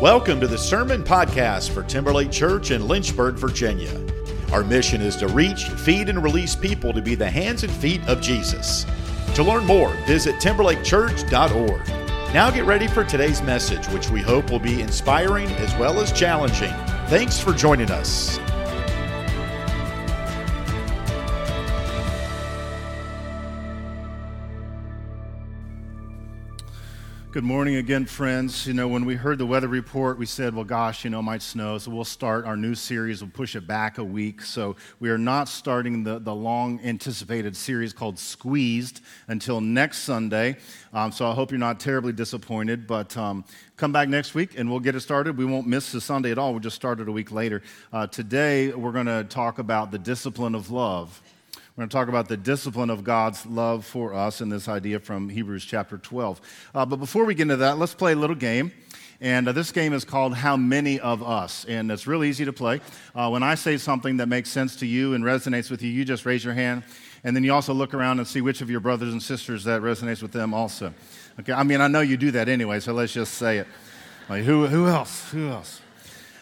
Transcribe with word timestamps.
Welcome 0.00 0.40
to 0.40 0.46
the 0.46 0.58
Sermon 0.58 1.02
Podcast 1.02 1.70
for 1.70 1.82
Timberlake 1.82 2.30
Church 2.30 2.70
in 2.70 2.86
Lynchburg, 2.86 3.36
Virginia. 3.36 3.98
Our 4.52 4.62
mission 4.62 5.00
is 5.00 5.16
to 5.16 5.26
reach, 5.28 5.70
feed, 5.70 6.10
and 6.10 6.22
release 6.22 6.54
people 6.54 6.92
to 6.92 7.00
be 7.00 7.14
the 7.14 7.30
hands 7.30 7.64
and 7.64 7.72
feet 7.72 8.06
of 8.06 8.20
Jesus. 8.20 8.84
To 9.36 9.42
learn 9.42 9.64
more, 9.64 9.94
visit 10.06 10.34
timberlakechurch.org. 10.34 11.88
Now 12.34 12.50
get 12.50 12.66
ready 12.66 12.86
for 12.86 13.04
today's 13.04 13.40
message, 13.40 13.86
which 13.86 14.10
we 14.10 14.20
hope 14.20 14.50
will 14.50 14.58
be 14.58 14.82
inspiring 14.82 15.48
as 15.52 15.74
well 15.76 15.98
as 15.98 16.12
challenging. 16.12 16.74
Thanks 17.08 17.40
for 17.40 17.54
joining 17.54 17.90
us. 17.90 18.38
Good 27.36 27.44
morning 27.44 27.76
again, 27.76 28.06
friends. 28.06 28.66
You 28.66 28.72
know, 28.72 28.88
when 28.88 29.04
we 29.04 29.14
heard 29.14 29.36
the 29.36 29.44
weather 29.44 29.68
report, 29.68 30.16
we 30.16 30.24
said, 30.24 30.54
well, 30.54 30.64
gosh, 30.64 31.04
you 31.04 31.10
know, 31.10 31.18
it 31.18 31.24
might 31.24 31.42
snow. 31.42 31.76
So 31.76 31.90
we'll 31.90 32.04
start 32.06 32.46
our 32.46 32.56
new 32.56 32.74
series. 32.74 33.20
We'll 33.20 33.30
push 33.30 33.54
it 33.54 33.66
back 33.66 33.98
a 33.98 34.04
week. 34.04 34.40
So 34.40 34.74
we 35.00 35.10
are 35.10 35.18
not 35.18 35.46
starting 35.50 36.02
the, 36.02 36.18
the 36.18 36.34
long 36.34 36.80
anticipated 36.82 37.54
series 37.54 37.92
called 37.92 38.18
Squeezed 38.18 39.02
until 39.28 39.60
next 39.60 39.98
Sunday. 39.98 40.56
Um, 40.94 41.12
so 41.12 41.30
I 41.30 41.34
hope 41.34 41.50
you're 41.50 41.60
not 41.60 41.78
terribly 41.78 42.14
disappointed. 42.14 42.86
But 42.86 43.14
um, 43.18 43.44
come 43.76 43.92
back 43.92 44.08
next 44.08 44.34
week 44.34 44.58
and 44.58 44.70
we'll 44.70 44.80
get 44.80 44.94
it 44.94 45.00
started. 45.00 45.36
We 45.36 45.44
won't 45.44 45.66
miss 45.66 45.92
the 45.92 46.00
Sunday 46.00 46.30
at 46.30 46.38
all. 46.38 46.52
We'll 46.52 46.60
just 46.60 46.76
start 46.76 47.00
it 47.00 47.08
a 47.10 47.12
week 47.12 47.32
later. 47.32 47.60
Uh, 47.92 48.06
today, 48.06 48.72
we're 48.72 48.92
going 48.92 49.04
to 49.04 49.24
talk 49.24 49.58
about 49.58 49.90
the 49.90 49.98
discipline 49.98 50.54
of 50.54 50.70
love. 50.70 51.20
We're 51.76 51.82
going 51.82 51.90
to 51.90 51.94
talk 51.94 52.08
about 52.08 52.28
the 52.28 52.38
discipline 52.38 52.88
of 52.88 53.04
God's 53.04 53.44
love 53.44 53.84
for 53.84 54.14
us 54.14 54.40
and 54.40 54.50
this 54.50 54.66
idea 54.66 54.98
from 54.98 55.28
Hebrews 55.28 55.62
chapter 55.62 55.98
12. 55.98 56.40
Uh, 56.74 56.86
but 56.86 56.96
before 56.96 57.26
we 57.26 57.34
get 57.34 57.42
into 57.42 57.56
that, 57.56 57.76
let's 57.76 57.92
play 57.92 58.12
a 58.12 58.16
little 58.16 58.34
game. 58.34 58.72
And 59.20 59.46
uh, 59.46 59.52
this 59.52 59.72
game 59.72 59.92
is 59.92 60.02
called 60.02 60.34
How 60.34 60.56
Many 60.56 60.98
of 60.98 61.22
Us? 61.22 61.66
And 61.66 61.92
it's 61.92 62.06
real 62.06 62.24
easy 62.24 62.46
to 62.46 62.52
play. 62.54 62.80
Uh, 63.14 63.28
when 63.28 63.42
I 63.42 63.56
say 63.56 63.76
something 63.76 64.16
that 64.16 64.26
makes 64.26 64.48
sense 64.48 64.76
to 64.76 64.86
you 64.86 65.12
and 65.12 65.22
resonates 65.22 65.70
with 65.70 65.82
you, 65.82 65.90
you 65.90 66.06
just 66.06 66.24
raise 66.24 66.42
your 66.42 66.54
hand. 66.54 66.82
And 67.24 67.36
then 67.36 67.44
you 67.44 67.52
also 67.52 67.74
look 67.74 67.92
around 67.92 68.20
and 68.20 68.26
see 68.26 68.40
which 68.40 68.62
of 68.62 68.70
your 68.70 68.80
brothers 68.80 69.12
and 69.12 69.22
sisters 69.22 69.64
that 69.64 69.82
resonates 69.82 70.22
with 70.22 70.32
them 70.32 70.54
also. 70.54 70.94
Okay, 71.40 71.52
I 71.52 71.62
mean, 71.62 71.82
I 71.82 71.88
know 71.88 72.00
you 72.00 72.16
do 72.16 72.30
that 72.30 72.48
anyway, 72.48 72.80
so 72.80 72.94
let's 72.94 73.12
just 73.12 73.34
say 73.34 73.58
it. 73.58 73.66
Like, 74.30 74.44
who, 74.44 74.66
who 74.66 74.86
else? 74.86 75.30
Who 75.30 75.50
else? 75.50 75.82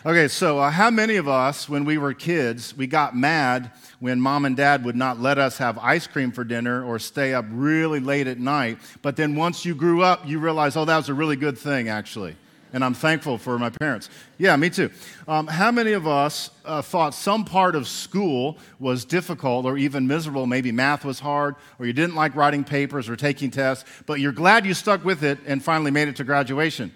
Okay, 0.07 0.29
so 0.29 0.59
uh, 0.59 0.71
how 0.71 0.91
many 0.91 1.17
of 1.17 1.29
us, 1.29 1.67
when 1.67 1.87
we 1.87 1.97
were 1.97 2.13
kids, 2.13 2.77
we 2.77 2.87
got 2.87 3.17
mad 3.17 3.71
when 4.01 4.21
mom 4.21 4.45
and 4.45 4.55
dad 4.55 4.85
would 4.85 4.97
not 4.97 5.19
let 5.19 5.39
us 5.39 5.57
have 5.57 5.79
ice 5.79 6.07
cream 6.07 6.31
for 6.31 6.45
dinner 6.45 6.85
or 6.85 6.99
stay 6.99 7.33
up 7.33 7.47
really 7.49 8.01
late 8.01 8.27
at 8.27 8.39
night? 8.39 8.77
But 9.01 9.17
then 9.17 9.35
once 9.35 9.65
you 9.65 9.75
grew 9.75 10.03
up, 10.03 10.29
you 10.29 10.41
realized, 10.41 10.77
oh, 10.77 10.85
that 10.85 10.99
was 10.99 11.09
a 11.09 11.15
really 11.15 11.37
good 11.37 11.57
thing, 11.57 11.89
actually. 11.89 12.37
And 12.75 12.85
I'm 12.85 12.93
thankful 12.93 13.39
for 13.39 13.59
my 13.59 13.71
parents. 13.71 14.11
Yeah, 14.37 14.55
me 14.57 14.69
too. 14.69 14.91
Um, 15.27 15.47
how 15.47 15.71
many 15.71 15.93
of 15.93 16.07
us 16.07 16.51
uh, 16.67 16.83
thought 16.83 17.15
some 17.15 17.47
part 17.47 17.75
of 17.75 17.89
school 17.89 18.59
was 18.79 19.07
difficult 19.07 19.65
or 19.65 19.79
even 19.79 20.07
miserable? 20.07 20.45
Maybe 20.45 20.71
math 20.71 21.07
was 21.07 21.19
hard, 21.19 21.55
or 21.79 21.87
you 21.87 21.95
didn't 21.95 22.15
like 22.15 22.37
writing 22.37 22.63
papers 22.63 23.09
or 23.09 23.17
taking 23.17 23.51
tests, 23.51 23.89
but 24.05 24.21
you're 24.21 24.33
glad 24.33 24.67
you 24.67 24.75
stuck 24.75 25.03
with 25.03 25.25
it 25.25 25.39
and 25.47 25.65
finally 25.65 25.91
made 25.91 26.09
it 26.09 26.17
to 26.17 26.25
graduation? 26.25 26.93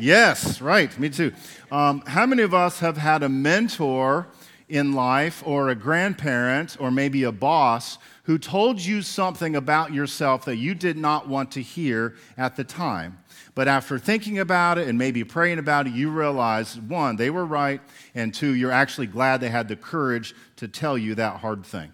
Yes, 0.00 0.60
right, 0.60 0.96
me 0.96 1.10
too. 1.10 1.32
Um, 1.72 2.02
how 2.06 2.24
many 2.24 2.44
of 2.44 2.54
us 2.54 2.78
have 2.78 2.96
had 2.96 3.24
a 3.24 3.28
mentor 3.28 4.28
in 4.68 4.92
life 4.92 5.42
or 5.44 5.70
a 5.70 5.74
grandparent 5.74 6.76
or 6.78 6.92
maybe 6.92 7.24
a 7.24 7.32
boss 7.32 7.98
who 8.22 8.38
told 8.38 8.80
you 8.80 9.02
something 9.02 9.56
about 9.56 9.92
yourself 9.92 10.44
that 10.44 10.56
you 10.56 10.76
did 10.76 10.96
not 10.96 11.26
want 11.26 11.50
to 11.52 11.62
hear 11.62 12.14
at 12.36 12.54
the 12.54 12.62
time? 12.62 13.18
But 13.56 13.66
after 13.66 13.98
thinking 13.98 14.38
about 14.38 14.78
it 14.78 14.86
and 14.86 14.96
maybe 14.96 15.24
praying 15.24 15.58
about 15.58 15.88
it, 15.88 15.94
you 15.94 16.10
realize 16.10 16.78
one, 16.78 17.16
they 17.16 17.30
were 17.30 17.44
right, 17.44 17.80
and 18.14 18.32
two, 18.32 18.54
you're 18.54 18.70
actually 18.70 19.08
glad 19.08 19.40
they 19.40 19.48
had 19.48 19.66
the 19.66 19.74
courage 19.74 20.32
to 20.56 20.68
tell 20.68 20.96
you 20.96 21.16
that 21.16 21.40
hard 21.40 21.66
thing. 21.66 21.92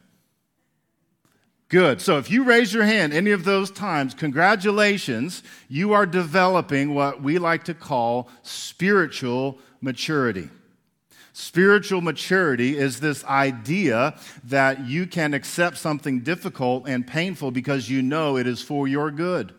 Good. 1.75 2.01
So 2.01 2.19
if 2.19 2.31
you 2.31 2.45
raise 2.45 2.73
your 2.73 2.85
hand 2.85 3.13
any 3.13 3.33
of 3.33 3.43
those 3.43 3.69
times, 3.69 4.15
congratulations, 4.15 5.43
you 5.69 5.93
are 5.93 6.07
developing 6.07 6.95
what 6.95 7.21
we 7.21 7.39
like 7.39 7.65
to 7.65 7.75
call 7.75 8.29
spiritual 8.43 9.59
maturity. 9.81 10.51
Spiritual 11.33 12.01
maturity 12.01 12.79
is 12.79 13.01
this 13.01 13.25
idea 13.25 14.17
that 14.45 14.87
you 14.87 15.05
can 15.09 15.35
accept 15.35 15.77
something 15.77 16.21
difficult 16.21 16.89
and 16.89 17.05
painful 17.05 17.51
because 17.51 17.91
you 17.91 18.03
know 18.03 18.37
it 18.37 18.47
is 18.47 18.63
for 18.63 18.87
your 18.87 19.11
good. 19.11 19.53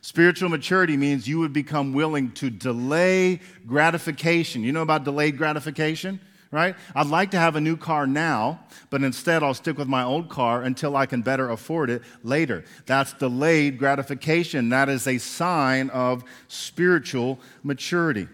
Spiritual 0.00 0.48
maturity 0.48 0.96
means 0.96 1.28
you 1.28 1.38
would 1.40 1.52
become 1.52 1.92
willing 1.92 2.30
to 2.30 2.48
delay 2.48 3.40
gratification. 3.66 4.64
You 4.64 4.72
know 4.72 4.80
about 4.80 5.04
delayed 5.04 5.36
gratification? 5.36 6.18
Right? 6.52 6.76
I'd 6.94 7.08
like 7.08 7.32
to 7.32 7.38
have 7.38 7.56
a 7.56 7.60
new 7.60 7.76
car 7.76 8.06
now, 8.06 8.60
but 8.90 9.02
instead 9.02 9.42
I'll 9.42 9.54
stick 9.54 9.78
with 9.78 9.88
my 9.88 10.04
old 10.04 10.28
car 10.28 10.62
until 10.62 10.96
I 10.96 11.06
can 11.06 11.22
better 11.22 11.50
afford 11.50 11.90
it 11.90 12.02
later. 12.22 12.64
That's 12.86 13.14
delayed 13.14 13.78
gratification. 13.78 14.68
That 14.68 14.88
is 14.88 15.08
a 15.08 15.18
sign 15.18 15.90
of 15.90 16.22
spiritual 16.48 17.40
maturity. 17.64 18.28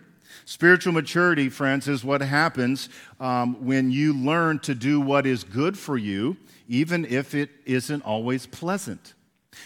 Spiritual 0.44 0.94
maturity, 0.94 1.48
friends, 1.48 1.88
is 1.88 2.04
what 2.04 2.20
happens 2.20 2.88
um, 3.20 3.64
when 3.64 3.90
you 3.90 4.12
learn 4.14 4.58
to 4.60 4.74
do 4.74 5.00
what 5.00 5.24
is 5.24 5.44
good 5.44 5.78
for 5.78 5.96
you, 5.96 6.36
even 6.68 7.04
if 7.04 7.34
it 7.34 7.50
isn't 7.66 8.02
always 8.02 8.46
pleasant. 8.46 9.14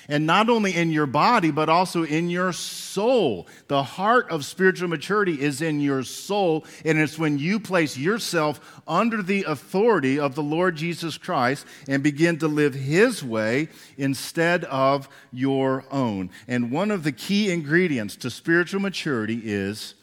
And 0.08 0.26
not 0.26 0.48
only 0.48 0.74
in 0.74 0.90
your 0.90 1.06
body, 1.06 1.50
but 1.50 1.68
also 1.68 2.04
in 2.04 2.30
your 2.30 2.52
soul. 2.52 3.46
The 3.68 3.82
heart 3.82 4.30
of 4.30 4.44
spiritual 4.44 4.88
maturity 4.88 5.40
is 5.40 5.62
in 5.62 5.80
your 5.80 6.02
soul, 6.02 6.64
and 6.84 6.98
it's 6.98 7.18
when 7.18 7.38
you 7.38 7.60
place 7.60 7.96
yourself 7.96 8.82
under 8.86 9.22
the 9.22 9.44
authority 9.44 10.18
of 10.18 10.34
the 10.34 10.42
Lord 10.42 10.76
Jesus 10.76 11.16
Christ 11.16 11.66
and 11.88 12.02
begin 12.02 12.38
to 12.38 12.48
live 12.48 12.74
His 12.74 13.24
way 13.24 13.68
instead 13.96 14.64
of 14.64 15.08
your 15.32 15.84
own. 15.90 16.30
And 16.48 16.70
one 16.70 16.90
of 16.90 17.04
the 17.04 17.12
key 17.12 17.50
ingredients 17.50 18.16
to 18.16 18.30
spiritual 18.30 18.80
maturity 18.80 19.40
is 19.44 19.94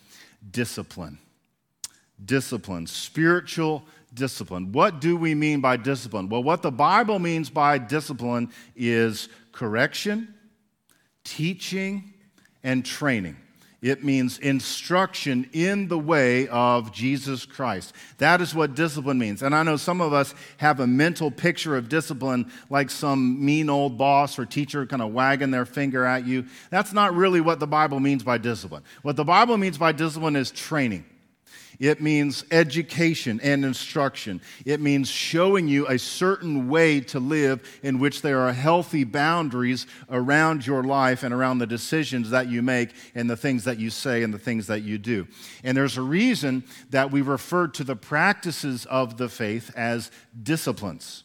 discipline. 0.52 1.20
Discipline, 2.24 2.88
spiritual 2.88 3.84
discipline. 4.14 4.72
What 4.72 5.00
do 5.00 5.16
we 5.16 5.36
mean 5.36 5.62
by 5.62 5.78
discipline? 5.78 6.30
Well, 6.30 6.44
what 6.44 6.62
the 6.62 6.72
Bible 6.72 7.20
means 7.20 7.50
by 7.50 7.78
discipline 7.78 8.52
is 8.76 9.30
correction, 9.60 10.34
teaching, 11.26 12.14
and 12.64 12.86
training. 12.86 13.36
It 13.82 14.06
means 14.06 14.40
instruction 14.40 15.50
in 15.52 15.90
the 15.90 16.00
way 16.00 16.48
of 16.48 16.94
Jesus 16.94 17.46
Christ. 17.46 17.94
That 18.20 18.40
is 18.40 18.56
what 18.56 18.74
discipline 18.74 19.18
means. 19.18 19.44
And 19.44 19.54
I 19.54 19.64
know 19.64 19.76
some 19.76 20.00
of 20.00 20.14
us 20.14 20.34
have 20.58 20.80
a 20.80 20.88
mental 20.88 21.30
picture 21.30 21.76
of 21.76 21.90
discipline 21.90 22.50
like 22.70 22.90
some 22.90 23.44
mean 23.44 23.70
old 23.70 23.98
boss 23.98 24.40
or 24.40 24.46
teacher 24.46 24.86
kind 24.86 25.02
of 25.02 25.12
wagging 25.12 25.52
their 25.52 25.66
finger 25.66 26.06
at 26.06 26.26
you. 26.26 26.46
That's 26.70 26.94
not 26.94 27.14
really 27.14 27.42
what 27.42 27.60
the 27.60 27.68
Bible 27.68 28.00
means 28.00 28.24
by 28.24 28.38
discipline. 28.38 28.84
What 29.02 29.18
the 29.18 29.26
Bible 29.26 29.58
means 29.58 29.78
by 29.78 29.92
discipline 29.92 30.38
is 30.38 30.52
training. 30.52 31.04
It 31.80 32.02
means 32.02 32.44
education 32.52 33.40
and 33.42 33.64
instruction. 33.64 34.42
It 34.66 34.82
means 34.82 35.10
showing 35.10 35.68
you 35.70 35.88
a 35.88 35.98
certain 35.98 36.68
way 36.68 37.00
to 37.02 37.20
live 37.20 37.80
in 37.84 38.00
which 38.00 38.22
there 38.22 38.42
are 38.42 38.52
healthy 38.52 39.06
boundaries 39.06 39.88
around 40.10 40.68
your 40.68 40.84
life 40.84 41.24
and 41.24 41.34
around 41.34 41.60
the 41.60 41.68
decisions 41.68 42.32
that 42.32 42.50
you 42.50 42.62
make 42.62 42.92
and 43.16 43.30
the 43.30 43.38
things 43.38 43.64
that 43.64 43.80
you 43.80 43.90
say 43.90 44.24
and 44.24 44.34
the 44.34 44.40
things 44.40 44.68
that 44.68 44.82
you 44.82 44.98
do. 44.98 45.26
And 45.64 45.78
there's 45.78 45.98
a 45.98 46.02
reason 46.02 46.66
that 46.90 47.12
we 47.12 47.22
refer 47.22 47.68
to 47.70 47.84
the 47.86 47.96
practices 47.96 48.86
of 48.86 49.18
the 49.18 49.30
faith 49.30 49.72
as 49.76 50.12
disciplines 50.44 51.24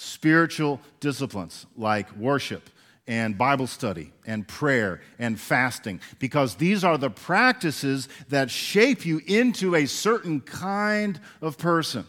spiritual 0.00 0.80
disciplines 1.00 1.66
like 1.76 2.14
worship 2.16 2.70
and 3.08 3.36
Bible 3.36 3.66
study 3.66 4.12
and 4.26 4.46
prayer 4.46 5.00
and 5.18 5.40
fasting 5.40 6.00
because 6.18 6.54
these 6.56 6.84
are 6.84 6.98
the 6.98 7.10
practices 7.10 8.08
that 8.28 8.50
shape 8.50 9.04
you 9.06 9.20
into 9.26 9.74
a 9.74 9.86
certain 9.86 10.40
kind 10.42 11.18
of 11.40 11.56
person. 11.58 12.06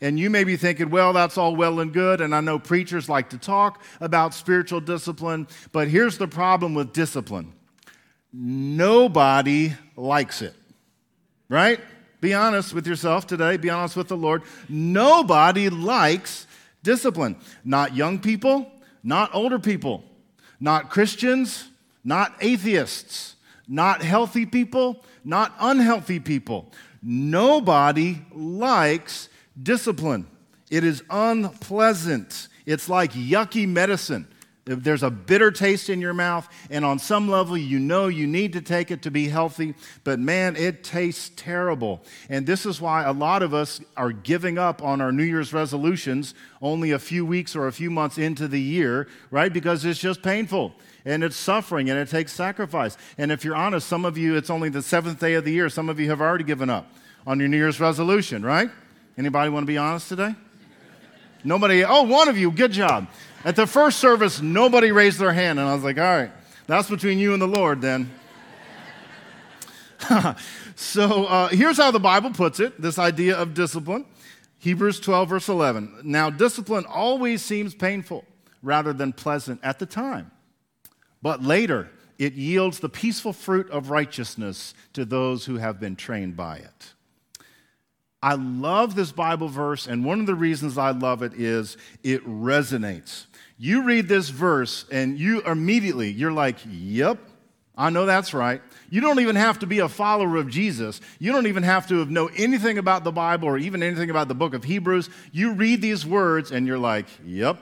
And 0.00 0.20
you 0.20 0.30
may 0.30 0.44
be 0.44 0.56
thinking, 0.56 0.90
well, 0.90 1.12
that's 1.12 1.36
all 1.36 1.56
well 1.56 1.80
and 1.80 1.92
good, 1.92 2.20
and 2.20 2.32
I 2.32 2.40
know 2.40 2.60
preachers 2.60 3.08
like 3.08 3.30
to 3.30 3.38
talk 3.38 3.82
about 4.00 4.32
spiritual 4.32 4.80
discipline, 4.80 5.48
but 5.72 5.88
here's 5.88 6.16
the 6.18 6.28
problem 6.28 6.74
with 6.74 6.92
discipline 6.92 7.52
nobody 8.36 9.72
likes 9.96 10.42
it, 10.42 10.54
right? 11.48 11.80
Be 12.20 12.34
honest 12.34 12.74
with 12.74 12.86
yourself 12.86 13.26
today, 13.26 13.56
be 13.56 13.70
honest 13.70 13.96
with 13.96 14.08
the 14.08 14.16
Lord. 14.16 14.42
Nobody 14.68 15.68
likes 15.70 16.46
discipline. 16.82 17.36
Not 17.64 17.94
young 17.96 18.18
people, 18.18 18.70
not 19.04 19.32
older 19.34 19.58
people, 19.58 20.02
not 20.58 20.90
Christians, 20.90 21.68
not 22.02 22.34
atheists, 22.40 23.36
not 23.68 24.02
healthy 24.02 24.46
people, 24.46 25.04
not 25.24 25.54
unhealthy 25.60 26.18
people. 26.18 26.72
Nobody 27.02 28.22
likes 28.32 29.28
discipline. 29.62 30.26
It 30.70 30.82
is 30.84 31.02
unpleasant. 31.10 32.48
It's 32.66 32.88
like 32.88 33.12
yucky 33.12 33.68
medicine. 33.68 34.26
There's 34.66 35.02
a 35.02 35.10
bitter 35.10 35.50
taste 35.50 35.90
in 35.90 36.00
your 36.00 36.14
mouth, 36.14 36.48
and 36.70 36.86
on 36.86 36.98
some 36.98 37.28
level, 37.28 37.54
you 37.54 37.78
know 37.78 38.06
you 38.08 38.26
need 38.26 38.54
to 38.54 38.62
take 38.62 38.90
it 38.90 39.02
to 39.02 39.10
be 39.10 39.28
healthy, 39.28 39.74
but 40.04 40.18
man, 40.18 40.56
it 40.56 40.82
tastes 40.82 41.30
terrible. 41.36 42.02
And 42.30 42.46
this 42.46 42.64
is 42.64 42.80
why 42.80 43.04
a 43.04 43.12
lot 43.12 43.42
of 43.42 43.52
us 43.52 43.82
are 43.94 44.10
giving 44.10 44.56
up 44.56 44.82
on 44.82 45.02
our 45.02 45.12
New 45.12 45.24
Year's 45.24 45.52
resolutions 45.52 46.34
only 46.62 46.92
a 46.92 46.98
few 46.98 47.26
weeks 47.26 47.54
or 47.54 47.66
a 47.66 47.72
few 47.72 47.90
months 47.90 48.16
into 48.16 48.48
the 48.48 48.60
year, 48.60 49.06
right? 49.30 49.52
Because 49.52 49.84
it's 49.84 50.00
just 50.00 50.22
painful 50.22 50.72
and 51.04 51.22
it's 51.22 51.36
suffering 51.36 51.90
and 51.90 51.98
it 51.98 52.08
takes 52.08 52.32
sacrifice. 52.32 52.96
And 53.18 53.30
if 53.30 53.44
you're 53.44 53.56
honest, 53.56 53.86
some 53.86 54.06
of 54.06 54.16
you, 54.16 54.34
it's 54.34 54.48
only 54.48 54.70
the 54.70 54.80
seventh 54.80 55.20
day 55.20 55.34
of 55.34 55.44
the 55.44 55.52
year. 55.52 55.68
Some 55.68 55.90
of 55.90 56.00
you 56.00 56.08
have 56.08 56.22
already 56.22 56.44
given 56.44 56.70
up 56.70 56.90
on 57.26 57.38
your 57.38 57.48
New 57.48 57.58
Year's 57.58 57.80
resolution, 57.80 58.42
right? 58.42 58.70
Anybody 59.18 59.50
want 59.50 59.64
to 59.64 59.66
be 59.66 59.76
honest 59.76 60.08
today? 60.08 60.34
Nobody, 61.44 61.84
oh, 61.84 62.04
one 62.04 62.28
of 62.28 62.38
you, 62.38 62.50
good 62.50 62.72
job. 62.72 63.08
At 63.44 63.56
the 63.56 63.66
first 63.66 63.98
service, 63.98 64.40
nobody 64.40 64.90
raised 64.90 65.18
their 65.18 65.32
hand, 65.32 65.58
and 65.58 65.68
I 65.68 65.74
was 65.74 65.84
like, 65.84 65.98
all 65.98 66.04
right, 66.04 66.30
that's 66.66 66.88
between 66.88 67.18
you 67.18 67.34
and 67.34 67.42
the 67.42 67.46
Lord 67.46 67.82
then. 67.82 68.10
so 70.74 71.26
uh, 71.26 71.48
here's 71.48 71.76
how 71.76 71.90
the 71.90 72.00
Bible 72.00 72.30
puts 72.30 72.58
it 72.60 72.80
this 72.80 72.98
idea 72.98 73.36
of 73.36 73.54
discipline 73.54 74.06
Hebrews 74.58 74.98
12, 75.00 75.28
verse 75.28 75.48
11. 75.48 76.00
Now, 76.04 76.30
discipline 76.30 76.86
always 76.86 77.42
seems 77.42 77.74
painful 77.74 78.24
rather 78.62 78.94
than 78.94 79.12
pleasant 79.12 79.60
at 79.62 79.78
the 79.78 79.86
time, 79.86 80.30
but 81.20 81.42
later 81.42 81.90
it 82.18 82.32
yields 82.32 82.78
the 82.80 82.88
peaceful 82.88 83.34
fruit 83.34 83.68
of 83.70 83.90
righteousness 83.90 84.72
to 84.94 85.04
those 85.04 85.44
who 85.44 85.56
have 85.56 85.78
been 85.80 85.96
trained 85.96 86.34
by 86.34 86.56
it. 86.56 86.94
I 88.22 88.34
love 88.36 88.94
this 88.94 89.12
Bible 89.12 89.48
verse, 89.48 89.86
and 89.86 90.02
one 90.02 90.18
of 90.18 90.24
the 90.24 90.34
reasons 90.34 90.78
I 90.78 90.92
love 90.92 91.22
it 91.22 91.34
is 91.34 91.76
it 92.02 92.26
resonates. 92.26 93.26
You 93.64 93.84
read 93.84 94.08
this 94.08 94.28
verse, 94.28 94.84
and 94.92 95.18
you 95.18 95.40
immediately, 95.40 96.10
you're 96.10 96.30
like, 96.30 96.58
yep, 96.68 97.16
I 97.74 97.88
know 97.88 98.04
that's 98.04 98.34
right. 98.34 98.60
You 98.90 99.00
don't 99.00 99.20
even 99.20 99.36
have 99.36 99.60
to 99.60 99.66
be 99.66 99.78
a 99.78 99.88
follower 99.88 100.36
of 100.36 100.50
Jesus. 100.50 101.00
You 101.18 101.32
don't 101.32 101.46
even 101.46 101.62
have 101.62 101.88
to 101.88 102.04
know 102.04 102.28
anything 102.36 102.76
about 102.76 103.04
the 103.04 103.10
Bible 103.10 103.48
or 103.48 103.56
even 103.56 103.82
anything 103.82 104.10
about 104.10 104.28
the 104.28 104.34
book 104.34 104.52
of 104.52 104.64
Hebrews. 104.64 105.08
You 105.32 105.54
read 105.54 105.80
these 105.80 106.04
words, 106.04 106.50
and 106.50 106.66
you're 106.66 106.78
like, 106.78 107.06
yep, 107.24 107.58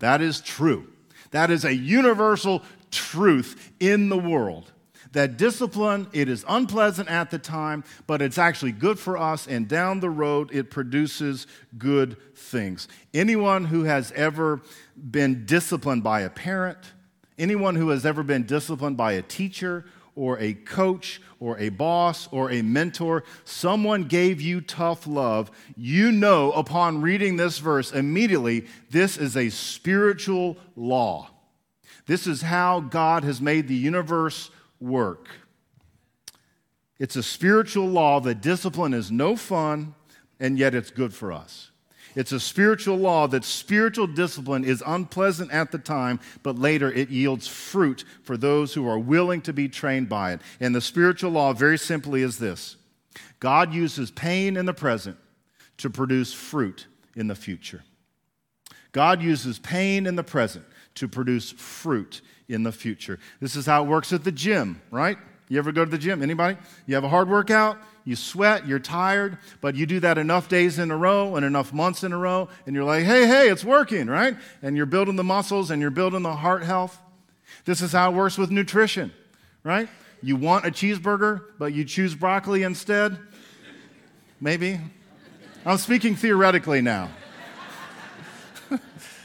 that 0.00 0.20
is 0.20 0.40
true. 0.40 0.88
That 1.30 1.52
is 1.52 1.64
a 1.64 1.72
universal 1.72 2.64
truth 2.90 3.70
in 3.78 4.08
the 4.08 4.18
world 4.18 4.72
that 5.14 5.36
discipline, 5.36 6.06
it 6.12 6.28
is 6.28 6.44
unpleasant 6.46 7.08
at 7.08 7.30
the 7.30 7.38
time, 7.38 7.82
but 8.06 8.20
it's 8.20 8.38
actually 8.38 8.72
good 8.72 8.98
for 8.98 9.16
us, 9.16 9.48
and 9.48 9.66
down 9.66 10.00
the 10.00 10.10
road, 10.10 10.50
it 10.52 10.70
produces 10.70 11.46
good 11.78 12.16
things. 12.36 12.86
Anyone 13.12 13.64
who 13.64 13.84
has 13.84 14.12
ever 14.12 14.60
been 15.10 15.46
disciplined 15.46 16.02
by 16.02 16.20
a 16.20 16.30
parent, 16.30 16.78
anyone 17.38 17.74
who 17.76 17.88
has 17.88 18.04
ever 18.04 18.22
been 18.22 18.44
disciplined 18.44 18.96
by 18.96 19.12
a 19.12 19.22
teacher, 19.22 19.84
or 20.16 20.38
a 20.38 20.54
coach, 20.54 21.20
or 21.40 21.58
a 21.58 21.68
boss, 21.70 22.28
or 22.30 22.50
a 22.50 22.62
mentor, 22.62 23.24
someone 23.44 24.04
gave 24.04 24.40
you 24.40 24.60
tough 24.60 25.06
love, 25.06 25.50
you 25.76 26.12
know 26.12 26.52
upon 26.52 27.00
reading 27.00 27.36
this 27.36 27.58
verse 27.58 27.92
immediately, 27.92 28.66
this 28.90 29.16
is 29.16 29.36
a 29.36 29.48
spiritual 29.48 30.56
law. 30.76 31.28
This 32.06 32.26
is 32.26 32.42
how 32.42 32.80
God 32.80 33.24
has 33.24 33.40
made 33.40 33.66
the 33.66 33.74
universe 33.74 34.50
work. 34.84 35.28
It's 36.98 37.16
a 37.16 37.22
spiritual 37.22 37.86
law 37.86 38.20
that 38.20 38.40
discipline 38.40 38.94
is 38.94 39.10
no 39.10 39.34
fun, 39.36 39.94
and 40.38 40.58
yet 40.58 40.74
it's 40.74 40.90
good 40.90 41.12
for 41.12 41.32
us. 41.32 41.70
It's 42.14 42.30
a 42.30 42.38
spiritual 42.38 42.96
law 42.96 43.26
that 43.28 43.44
spiritual 43.44 44.06
discipline 44.06 44.64
is 44.64 44.82
unpleasant 44.86 45.50
at 45.50 45.72
the 45.72 45.78
time, 45.78 46.20
but 46.44 46.56
later 46.56 46.92
it 46.92 47.10
yields 47.10 47.48
fruit 47.48 48.04
for 48.22 48.36
those 48.36 48.74
who 48.74 48.88
are 48.88 48.98
willing 48.98 49.40
to 49.42 49.52
be 49.52 49.68
trained 49.68 50.08
by 50.08 50.32
it. 50.32 50.40
And 50.60 50.74
the 50.74 50.80
spiritual 50.80 51.32
law, 51.32 51.52
very 51.52 51.78
simply, 51.78 52.22
is 52.22 52.38
this 52.38 52.76
God 53.40 53.74
uses 53.74 54.10
pain 54.12 54.56
in 54.56 54.66
the 54.66 54.74
present 54.74 55.16
to 55.78 55.90
produce 55.90 56.32
fruit 56.32 56.86
in 57.16 57.26
the 57.26 57.34
future. 57.34 57.82
God 58.92 59.20
uses 59.20 59.58
pain 59.58 60.06
in 60.06 60.14
the 60.14 60.22
present 60.22 60.64
to 60.96 61.08
produce 61.08 61.50
fruit 61.52 62.20
in 62.48 62.62
the 62.62 62.72
future. 62.72 63.18
This 63.40 63.56
is 63.56 63.66
how 63.66 63.84
it 63.84 63.88
works 63.88 64.12
at 64.12 64.24
the 64.24 64.32
gym, 64.32 64.80
right? 64.90 65.18
You 65.48 65.58
ever 65.58 65.72
go 65.72 65.84
to 65.84 65.90
the 65.90 65.98
gym? 65.98 66.22
Anybody? 66.22 66.56
You 66.86 66.94
have 66.94 67.04
a 67.04 67.08
hard 67.08 67.28
workout, 67.28 67.78
you 68.04 68.16
sweat, 68.16 68.66
you're 68.66 68.78
tired, 68.78 69.38
but 69.60 69.74
you 69.74 69.86
do 69.86 70.00
that 70.00 70.18
enough 70.18 70.48
days 70.48 70.78
in 70.78 70.90
a 70.90 70.96
row 70.96 71.36
and 71.36 71.44
enough 71.44 71.72
months 71.72 72.02
in 72.04 72.12
a 72.12 72.18
row, 72.18 72.48
and 72.66 72.74
you're 72.74 72.84
like, 72.84 73.04
hey, 73.04 73.26
hey, 73.26 73.50
it's 73.50 73.64
working, 73.64 74.06
right? 74.06 74.36
And 74.62 74.76
you're 74.76 74.86
building 74.86 75.16
the 75.16 75.24
muscles 75.24 75.70
and 75.70 75.80
you're 75.80 75.90
building 75.90 76.22
the 76.22 76.36
heart 76.36 76.62
health. 76.62 76.98
This 77.64 77.80
is 77.80 77.92
how 77.92 78.10
it 78.10 78.14
works 78.14 78.38
with 78.38 78.50
nutrition, 78.50 79.12
right? 79.62 79.88
You 80.22 80.36
want 80.36 80.66
a 80.66 80.70
cheeseburger, 80.70 81.42
but 81.58 81.72
you 81.74 81.84
choose 81.84 82.14
broccoli 82.14 82.62
instead? 82.62 83.18
Maybe. 84.40 84.80
I'm 85.66 85.78
speaking 85.78 86.16
theoretically 86.16 86.82
now. 86.82 87.10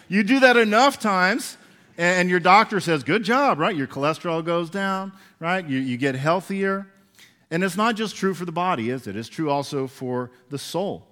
You 0.10 0.24
do 0.24 0.42
that 0.42 0.58
enough 0.58 1.00
times, 1.00 1.58
and 1.98 2.30
your 2.30 2.40
doctor 2.40 2.80
says, 2.80 3.04
Good 3.04 3.24
job, 3.24 3.60
right? 3.60 3.76
Your 3.76 3.88
cholesterol 3.88 4.44
goes 4.44 4.70
down, 4.70 5.14
right? 5.40 5.66
You, 5.66 5.80
you 5.80 5.96
get 5.96 6.16
healthier. 6.16 6.88
And 7.52 7.64
it's 7.64 7.78
not 7.78 7.96
just 7.96 8.16
true 8.16 8.34
for 8.34 8.46
the 8.46 8.52
body, 8.52 8.90
is 8.90 9.08
it? 9.08 9.16
It's 9.16 9.30
true 9.30 9.50
also 9.50 9.88
for 9.88 10.32
the 10.50 10.58
soul. 10.58 11.08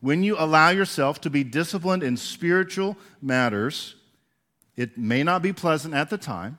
When 0.00 0.22
you 0.22 0.36
allow 0.38 0.70
yourself 0.70 1.20
to 1.22 1.30
be 1.30 1.44
disciplined 1.44 2.02
in 2.02 2.16
spiritual 2.16 2.96
matters, 3.20 3.96
it 4.76 4.96
may 4.96 5.22
not 5.22 5.42
be 5.42 5.52
pleasant 5.52 5.94
at 5.94 6.08
the 6.10 6.18
time, 6.18 6.58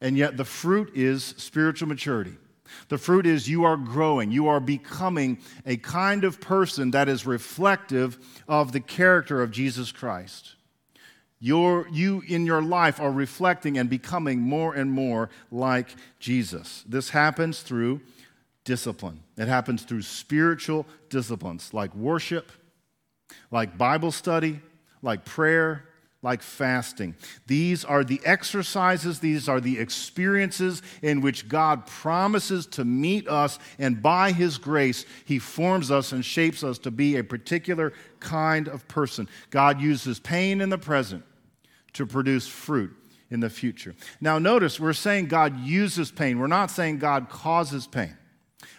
and 0.00 0.16
yet 0.16 0.36
the 0.36 0.44
fruit 0.44 0.92
is 0.94 1.34
spiritual 1.36 1.88
maturity. 1.88 2.36
The 2.88 2.98
fruit 2.98 3.26
is 3.26 3.48
you 3.48 3.64
are 3.64 3.76
growing, 3.76 4.30
you 4.30 4.48
are 4.48 4.60
becoming 4.60 5.38
a 5.66 5.76
kind 5.76 6.24
of 6.24 6.40
person 6.40 6.92
that 6.92 7.08
is 7.08 7.26
reflective 7.26 8.18
of 8.46 8.72
the 8.72 8.80
character 8.80 9.42
of 9.42 9.50
Jesus 9.50 9.92
Christ. 9.92 10.54
Your, 11.40 11.86
you 11.88 12.22
in 12.26 12.46
your 12.46 12.62
life 12.62 13.00
are 13.00 13.12
reflecting 13.12 13.78
and 13.78 13.88
becoming 13.88 14.40
more 14.40 14.74
and 14.74 14.90
more 14.90 15.30
like 15.50 15.94
Jesus. 16.18 16.84
This 16.88 17.10
happens 17.10 17.60
through 17.60 18.00
discipline. 18.64 19.20
It 19.36 19.48
happens 19.48 19.82
through 19.84 20.02
spiritual 20.02 20.86
disciplines 21.08 21.72
like 21.72 21.94
worship, 21.94 22.50
like 23.50 23.78
Bible 23.78 24.10
study, 24.12 24.60
like 25.00 25.24
prayer, 25.24 25.87
like 26.22 26.42
fasting. 26.42 27.14
These 27.46 27.84
are 27.84 28.02
the 28.02 28.20
exercises, 28.24 29.20
these 29.20 29.48
are 29.48 29.60
the 29.60 29.78
experiences 29.78 30.82
in 31.00 31.20
which 31.20 31.48
God 31.48 31.86
promises 31.86 32.66
to 32.68 32.84
meet 32.84 33.28
us, 33.28 33.58
and 33.78 34.02
by 34.02 34.32
His 34.32 34.58
grace, 34.58 35.06
He 35.24 35.38
forms 35.38 35.90
us 35.90 36.10
and 36.10 36.24
shapes 36.24 36.64
us 36.64 36.78
to 36.80 36.90
be 36.90 37.16
a 37.16 37.24
particular 37.24 37.92
kind 38.18 38.66
of 38.66 38.86
person. 38.88 39.28
God 39.50 39.80
uses 39.80 40.18
pain 40.18 40.60
in 40.60 40.70
the 40.70 40.78
present 40.78 41.24
to 41.92 42.04
produce 42.04 42.48
fruit 42.48 42.94
in 43.30 43.40
the 43.40 43.50
future. 43.50 43.94
Now, 44.20 44.38
notice 44.38 44.80
we're 44.80 44.94
saying 44.94 45.26
God 45.26 45.60
uses 45.60 46.10
pain, 46.10 46.38
we're 46.38 46.48
not 46.48 46.70
saying 46.70 46.98
God 46.98 47.28
causes 47.28 47.86
pain. 47.86 48.16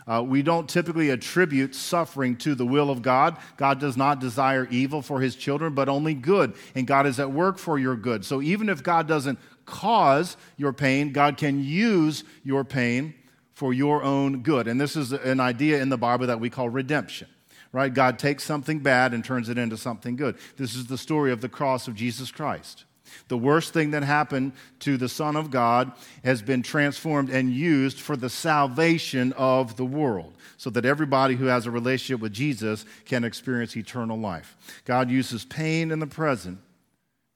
Uh, 0.07 0.23
we 0.25 0.41
don't 0.41 0.67
typically 0.67 1.09
attribute 1.09 1.73
suffering 1.73 2.35
to 2.35 2.55
the 2.55 2.65
will 2.65 2.89
of 2.89 3.01
God. 3.01 3.37
God 3.57 3.79
does 3.79 3.95
not 3.95 4.19
desire 4.19 4.67
evil 4.69 5.01
for 5.01 5.21
his 5.21 5.35
children, 5.35 5.73
but 5.73 5.87
only 5.87 6.13
good. 6.13 6.53
And 6.75 6.85
God 6.85 7.05
is 7.05 7.19
at 7.19 7.31
work 7.31 7.57
for 7.57 7.79
your 7.79 7.95
good. 7.95 8.25
So 8.25 8.41
even 8.41 8.69
if 8.69 8.83
God 8.83 9.07
doesn't 9.07 9.39
cause 9.65 10.35
your 10.57 10.73
pain, 10.73 11.13
God 11.13 11.37
can 11.37 11.63
use 11.63 12.23
your 12.43 12.63
pain 12.63 13.13
for 13.53 13.73
your 13.73 14.03
own 14.03 14.41
good. 14.41 14.67
And 14.67 14.79
this 14.79 14.95
is 14.95 15.11
an 15.11 15.39
idea 15.39 15.81
in 15.81 15.89
the 15.89 15.97
Bible 15.97 16.27
that 16.27 16.39
we 16.39 16.49
call 16.49 16.69
redemption 16.69 17.27
right? 17.71 17.93
God 17.93 18.17
takes 18.17 18.43
something 18.43 18.79
bad 18.79 19.13
and 19.13 19.23
turns 19.23 19.49
it 19.49 19.57
into 19.57 19.77
something 19.77 20.15
good. 20.15 20.37
This 20.57 20.75
is 20.75 20.87
the 20.87 20.97
story 20.97 21.31
of 21.31 21.41
the 21.41 21.49
cross 21.49 21.87
of 21.87 21.95
Jesus 21.95 22.31
Christ. 22.31 22.85
The 23.27 23.37
worst 23.37 23.73
thing 23.73 23.91
that 23.91 24.03
happened 24.03 24.53
to 24.79 24.97
the 24.97 25.09
Son 25.09 25.35
of 25.35 25.51
God 25.51 25.91
has 26.23 26.41
been 26.41 26.63
transformed 26.63 27.29
and 27.29 27.51
used 27.51 27.99
for 27.99 28.15
the 28.15 28.29
salvation 28.29 29.33
of 29.33 29.75
the 29.75 29.85
world, 29.85 30.33
so 30.57 30.69
that 30.71 30.85
everybody 30.85 31.35
who 31.35 31.45
has 31.45 31.65
a 31.65 31.71
relationship 31.71 32.21
with 32.21 32.33
Jesus 32.33 32.85
can 33.05 33.23
experience 33.23 33.75
eternal 33.75 34.17
life. 34.17 34.55
God 34.85 35.09
uses 35.09 35.45
pain 35.45 35.91
in 35.91 35.99
the 35.99 36.07
present 36.07 36.59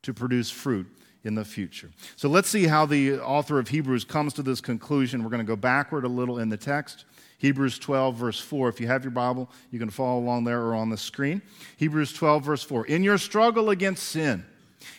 to 0.03 0.13
produce 0.13 0.50
fruit 0.50 0.88
in 1.24 1.36
the 1.36 1.46
future. 1.46 1.89
So 2.18 2.27
let's 2.27 2.50
see 2.50 2.68
how 2.68 2.86
the 2.86 3.20
author 3.20 3.58
of 3.58 3.70
Hebrews 3.70 4.03
comes 4.03 4.34
to 4.34 4.44
this 4.44 4.60
conclusion. 4.60 5.24
We're 5.24 5.30
going 5.30 5.39
to 5.39 5.46
go 5.46 5.56
backward 5.56 6.03
a 6.03 6.10
little 6.10 6.39
in 6.39 6.50
the 6.50 6.58
text. 6.58 7.06
Hebrews 7.38 7.80
12, 7.80 8.15
verse 8.15 8.39
4. 8.39 8.70
If 8.70 8.82
you 8.82 8.88
have 8.88 9.03
your 9.03 9.12
Bible, 9.12 9.50
you 9.72 9.80
can 9.80 9.89
follow 9.89 10.20
along 10.20 10.44
there 10.44 10.62
or 10.62 10.75
on 10.75 10.89
the 10.89 10.98
screen. 10.98 11.42
Hebrews 11.77 12.13
12, 12.13 12.44
verse 12.44 12.63
4. 12.63 12.86
In 12.88 13.03
your 13.03 13.18
struggle 13.18 13.70
against 13.70 14.03
sin, 14.03 14.46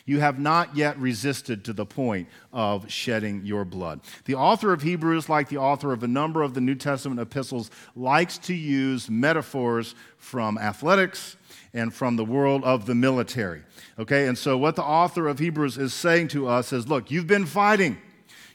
You 0.05 0.19
have 0.19 0.39
not 0.39 0.75
yet 0.75 0.97
resisted 0.99 1.65
to 1.65 1.73
the 1.73 1.85
point 1.85 2.27
of 2.53 2.89
shedding 2.91 3.45
your 3.45 3.65
blood. 3.65 4.01
The 4.25 4.35
author 4.35 4.73
of 4.73 4.81
Hebrews, 4.81 5.29
like 5.29 5.49
the 5.49 5.57
author 5.57 5.91
of 5.93 6.03
a 6.03 6.07
number 6.07 6.41
of 6.41 6.53
the 6.53 6.61
New 6.61 6.75
Testament 6.75 7.19
epistles, 7.19 7.71
likes 7.95 8.37
to 8.39 8.53
use 8.53 9.09
metaphors 9.09 9.95
from 10.17 10.57
athletics 10.57 11.37
and 11.73 11.93
from 11.93 12.15
the 12.15 12.25
world 12.25 12.63
of 12.63 12.85
the 12.85 12.95
military. 12.95 13.63
Okay, 13.99 14.27
and 14.27 14.37
so 14.37 14.57
what 14.57 14.75
the 14.75 14.83
author 14.83 15.27
of 15.27 15.39
Hebrews 15.39 15.77
is 15.77 15.93
saying 15.93 16.29
to 16.29 16.47
us 16.47 16.73
is 16.73 16.87
look, 16.87 17.11
you've 17.11 17.27
been 17.27 17.45
fighting, 17.45 17.97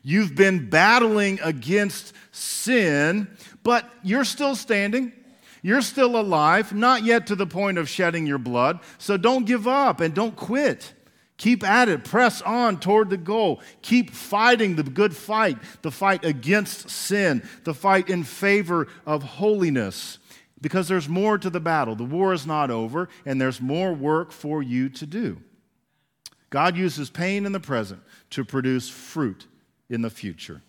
you've 0.03 0.35
been 0.35 0.69
battling 0.71 1.39
against 1.43 2.15
sin, 2.33 3.29
but 3.63 3.91
you're 4.03 4.25
still 4.25 4.55
standing. 4.55 5.13
You're 5.63 5.83
still 5.83 6.19
alive, 6.19 6.73
not 6.73 7.05
yet 7.05 7.27
to 7.27 7.35
the 7.35 7.47
point 7.47 7.77
of 7.77 7.87
shedding 7.87 8.27
your 8.27 8.39
blood. 8.39 8.81
So 8.97 9.19
don't 9.19 9.45
give 9.45 9.69
up 9.69 10.01
and 10.01 10.15
don't 10.15 10.35
quit. 10.35 10.95
Keep 11.41 11.65
at 11.65 11.89
it. 11.89 12.05
Press 12.05 12.43
on 12.43 12.79
toward 12.79 13.09
the 13.09 13.17
goal. 13.17 13.63
Keep 13.81 14.11
fighting 14.11 14.77
the 14.77 14.83
good 14.83 15.17
fight, 15.17 15.57
the 15.81 15.91
fight 15.91 16.23
against 16.23 16.91
sin, 16.91 17.43
the 17.65 17.73
fight 17.73 18.11
in 18.11 18.25
favor 18.25 18.89
of 19.07 19.23
holiness. 19.23 20.19
Because 20.61 20.87
there's 20.87 21.09
more 21.09 21.39
to 21.39 21.49
the 21.49 21.59
battle. 21.59 21.97
The 21.97 22.05
war 22.05 22.35
is 22.35 22.47
not 22.47 22.71
over, 22.71 23.09
and 23.25 23.41
there's 23.41 23.59
more 23.59 23.95
work 23.95 24.33
for 24.33 24.63
you 24.63 24.91
to 24.91 25.07
do. 25.07 25.41
God 26.51 26.77
uses 26.77 27.09
pain 27.09 27.47
in 27.47 27.53
the 27.53 27.59
present 27.59 28.03
to 28.31 28.45
produce 28.45 28.91
fruit 28.91 29.47
in 29.89 30.03
the 30.03 30.11
future. 30.11 30.61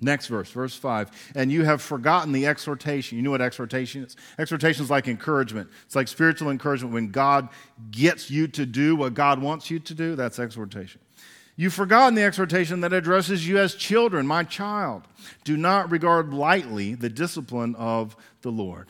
Next 0.00 0.28
verse, 0.28 0.50
verse 0.50 0.74
5. 0.74 1.32
And 1.34 1.52
you 1.52 1.64
have 1.64 1.82
forgotten 1.82 2.32
the 2.32 2.46
exhortation. 2.46 3.18
You 3.18 3.22
know 3.22 3.30
what 3.30 3.42
exhortation 3.42 4.04
is? 4.04 4.16
Exhortation 4.38 4.82
is 4.82 4.90
like 4.90 5.08
encouragement. 5.08 5.68
It's 5.84 5.94
like 5.94 6.08
spiritual 6.08 6.50
encouragement 6.50 6.94
when 6.94 7.10
God 7.10 7.48
gets 7.90 8.30
you 8.30 8.48
to 8.48 8.64
do 8.64 8.96
what 8.96 9.14
God 9.14 9.42
wants 9.42 9.70
you 9.70 9.78
to 9.80 9.94
do. 9.94 10.16
That's 10.16 10.38
exhortation. 10.38 11.00
You've 11.56 11.74
forgotten 11.74 12.14
the 12.14 12.22
exhortation 12.22 12.80
that 12.80 12.94
addresses 12.94 13.46
you 13.46 13.58
as 13.58 13.74
children, 13.74 14.26
my 14.26 14.44
child. 14.44 15.02
Do 15.44 15.58
not 15.58 15.90
regard 15.90 16.32
lightly 16.32 16.94
the 16.94 17.10
discipline 17.10 17.74
of 17.74 18.16
the 18.40 18.50
Lord. 18.50 18.88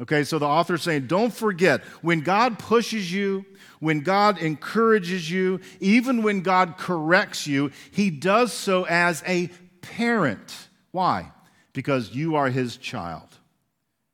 Okay, 0.00 0.24
so 0.24 0.40
the 0.40 0.46
author 0.46 0.74
is 0.74 0.82
saying, 0.82 1.06
don't 1.06 1.32
forget, 1.32 1.82
when 2.00 2.22
God 2.22 2.58
pushes 2.58 3.12
you, 3.12 3.44
when 3.78 4.00
God 4.00 4.38
encourages 4.38 5.30
you, 5.30 5.60
even 5.78 6.24
when 6.24 6.40
God 6.40 6.76
corrects 6.76 7.46
you, 7.46 7.70
he 7.92 8.10
does 8.10 8.52
so 8.52 8.84
as 8.84 9.22
a 9.26 9.48
parent. 9.82 10.68
Why? 10.90 11.32
Because 11.74 12.14
you 12.14 12.36
are 12.36 12.48
his 12.48 12.78
child. 12.78 13.28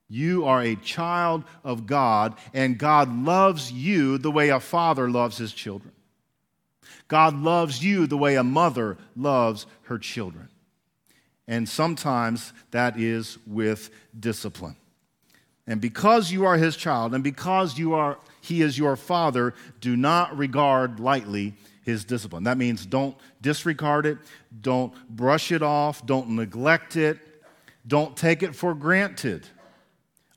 You 0.09 0.47
are 0.47 0.63
a 0.63 0.75
child 0.77 1.45
of 1.63 1.87
God, 1.87 2.35
and 2.55 2.79
God 2.79 3.15
loves 3.15 3.71
you 3.71 4.19
the 4.19 4.31
way 4.31 4.49
a 4.49 4.59
father 4.59 5.11
loves 5.11 5.37
his 5.37 5.53
children. 5.53 5.93
God 7.09 7.35
loves 7.35 7.85
you 7.85 8.07
the 8.07 8.17
way 8.17 8.37
a 8.37 8.43
mother 8.43 8.99
loves 9.15 9.67
her 9.83 9.99
children. 9.99 10.49
And 11.47 11.69
sometimes 11.69 12.53
that 12.71 12.99
is 12.99 13.39
with 13.47 13.91
discipline. 14.19 14.77
And 15.67 15.81
because 15.81 16.33
you 16.33 16.47
are 16.47 16.57
his 16.57 16.77
child, 16.77 17.15
and 17.15 17.23
because 17.23 17.79
you 17.79 17.95
are, 17.95 18.19
he 18.41 18.63
is 18.63 18.79
your 18.79 18.97
father, 18.97 19.55
do 19.81 19.97
not 19.97 20.37
regard 20.37 21.01
lightly 21.01 21.55
his 21.89 22.05
discipline. 22.05 22.45
That 22.45 22.59
means 22.59 22.85
don't 22.85 23.17
disregard 23.41 24.05
it, 24.05 24.19
don't 24.61 24.93
brush 25.09 25.51
it 25.51 25.63
off, 25.63 26.05
don't 26.05 26.29
neglect 26.29 26.97
it, 26.97 27.19
don't 27.87 28.15
take 28.15 28.43
it 28.43 28.55
for 28.55 28.75
granted. 28.75 29.49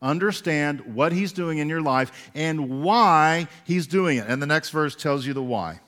Understand 0.02 0.96
what 0.96 1.12
he's 1.12 1.34
doing 1.34 1.58
in 1.58 1.68
your 1.68 1.82
life 1.82 2.32
and 2.34 2.82
why 2.82 3.50
he's 3.66 3.86
doing 3.86 4.18
it. 4.18 4.28
And 4.28 4.42
the 4.42 4.48
next 4.48 4.70
verse 4.70 4.96
tells 4.96 5.28
you 5.28 5.34
the 5.34 5.44
why. 5.44 5.82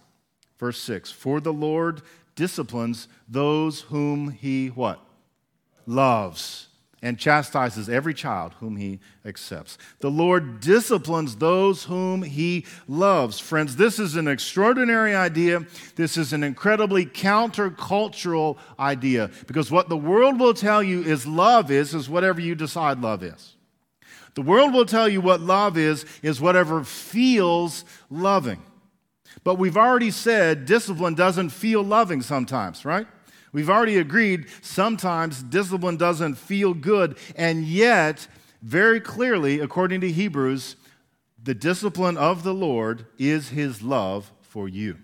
Verse 0.59 0.79
6 0.81 1.11
For 1.11 1.39
the 1.39 1.53
Lord 1.53 2.01
disciplines 2.35 3.07
those 3.29 3.81
whom 3.81 4.31
he 4.31 4.67
what? 4.67 4.99
Loves 5.85 6.67
and 7.03 7.19
chastises 7.19 7.89
every 7.89 8.13
child 8.13 8.53
whom 8.61 8.77
he 8.77 8.97
accepts. 9.25 9.77
The 9.99 10.09
Lord 10.09 10.61
disciplines 10.61 11.35
those 11.35 11.83
whom 11.83 12.23
he 12.23 12.65
loves. 12.87 13.39
Friends, 13.39 13.75
this 13.75 13.99
is 13.99 14.15
an 14.15 14.29
extraordinary 14.29 15.13
idea. 15.13 15.65
This 15.95 16.15
is 16.15 16.31
an 16.31 16.43
incredibly 16.43 17.05
countercultural 17.05 18.57
idea 18.79 19.29
because 19.47 19.69
what 19.69 19.89
the 19.89 19.97
world 19.97 20.39
will 20.39 20.53
tell 20.53 20.81
you 20.81 21.03
is 21.03 21.27
love 21.27 21.69
is 21.69 21.93
is 21.93 22.09
whatever 22.09 22.39
you 22.39 22.55
decide 22.55 23.01
love 23.01 23.21
is. 23.21 23.57
The 24.35 24.41
world 24.41 24.73
will 24.73 24.85
tell 24.85 25.09
you 25.09 25.19
what 25.19 25.41
love 25.41 25.77
is 25.77 26.05
is 26.21 26.39
whatever 26.39 26.85
feels 26.85 27.83
loving. 28.09 28.63
But 29.43 29.55
we've 29.55 29.77
already 29.77 30.09
said 30.11 30.65
discipline 30.65 31.15
doesn't 31.15 31.49
feel 31.49 31.83
loving 31.83 32.21
sometimes, 32.21 32.85
right? 32.85 33.07
We've 33.53 33.69
already 33.69 33.97
agreed 33.97 34.47
sometimes 34.61 35.43
discipline 35.43 35.97
doesn't 35.97 36.35
feel 36.35 36.73
good, 36.73 37.17
and 37.35 37.63
yet, 37.63 38.27
very 38.61 38.99
clearly, 38.99 39.59
according 39.59 40.01
to 40.01 40.11
Hebrews, 40.11 40.75
the 41.41 41.53
discipline 41.53 42.17
of 42.17 42.43
the 42.43 42.53
Lord 42.53 43.05
is 43.19 43.49
his 43.49 43.81
love 43.81 44.31
for 44.41 44.67
you. 44.67 44.97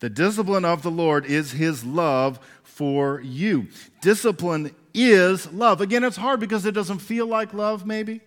The 0.00 0.10
discipline 0.10 0.64
of 0.64 0.82
the 0.82 0.90
Lord 0.90 1.24
is 1.24 1.52
his 1.52 1.84
love 1.84 2.40
for 2.64 3.20
you. 3.20 3.68
Discipline 4.00 4.74
is 4.92 5.50
love. 5.52 5.80
Again, 5.80 6.04
it's 6.04 6.16
hard 6.16 6.40
because 6.40 6.66
it 6.66 6.72
doesn't 6.72 6.98
feel 6.98 7.26
like 7.26 7.54
love, 7.54 7.86
maybe, 7.86 8.20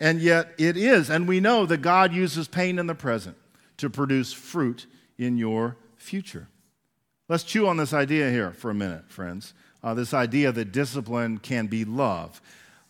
and 0.00 0.20
yet 0.20 0.52
it 0.58 0.76
is. 0.76 1.08
And 1.08 1.28
we 1.28 1.40
know 1.40 1.66
that 1.66 1.78
God 1.78 2.12
uses 2.12 2.48
pain 2.48 2.78
in 2.78 2.86
the 2.86 2.94
present 2.94 3.36
to 3.76 3.88
produce 3.88 4.32
fruit 4.32 4.86
in 5.18 5.38
your 5.38 5.76
future. 5.96 6.48
Let's 7.30 7.44
chew 7.44 7.68
on 7.68 7.76
this 7.76 7.92
idea 7.92 8.28
here 8.28 8.50
for 8.50 8.72
a 8.72 8.74
minute, 8.74 9.08
friends. 9.08 9.54
Uh, 9.84 9.94
this 9.94 10.12
idea 10.12 10.50
that 10.50 10.72
discipline 10.72 11.38
can 11.38 11.68
be 11.68 11.84
love. 11.84 12.42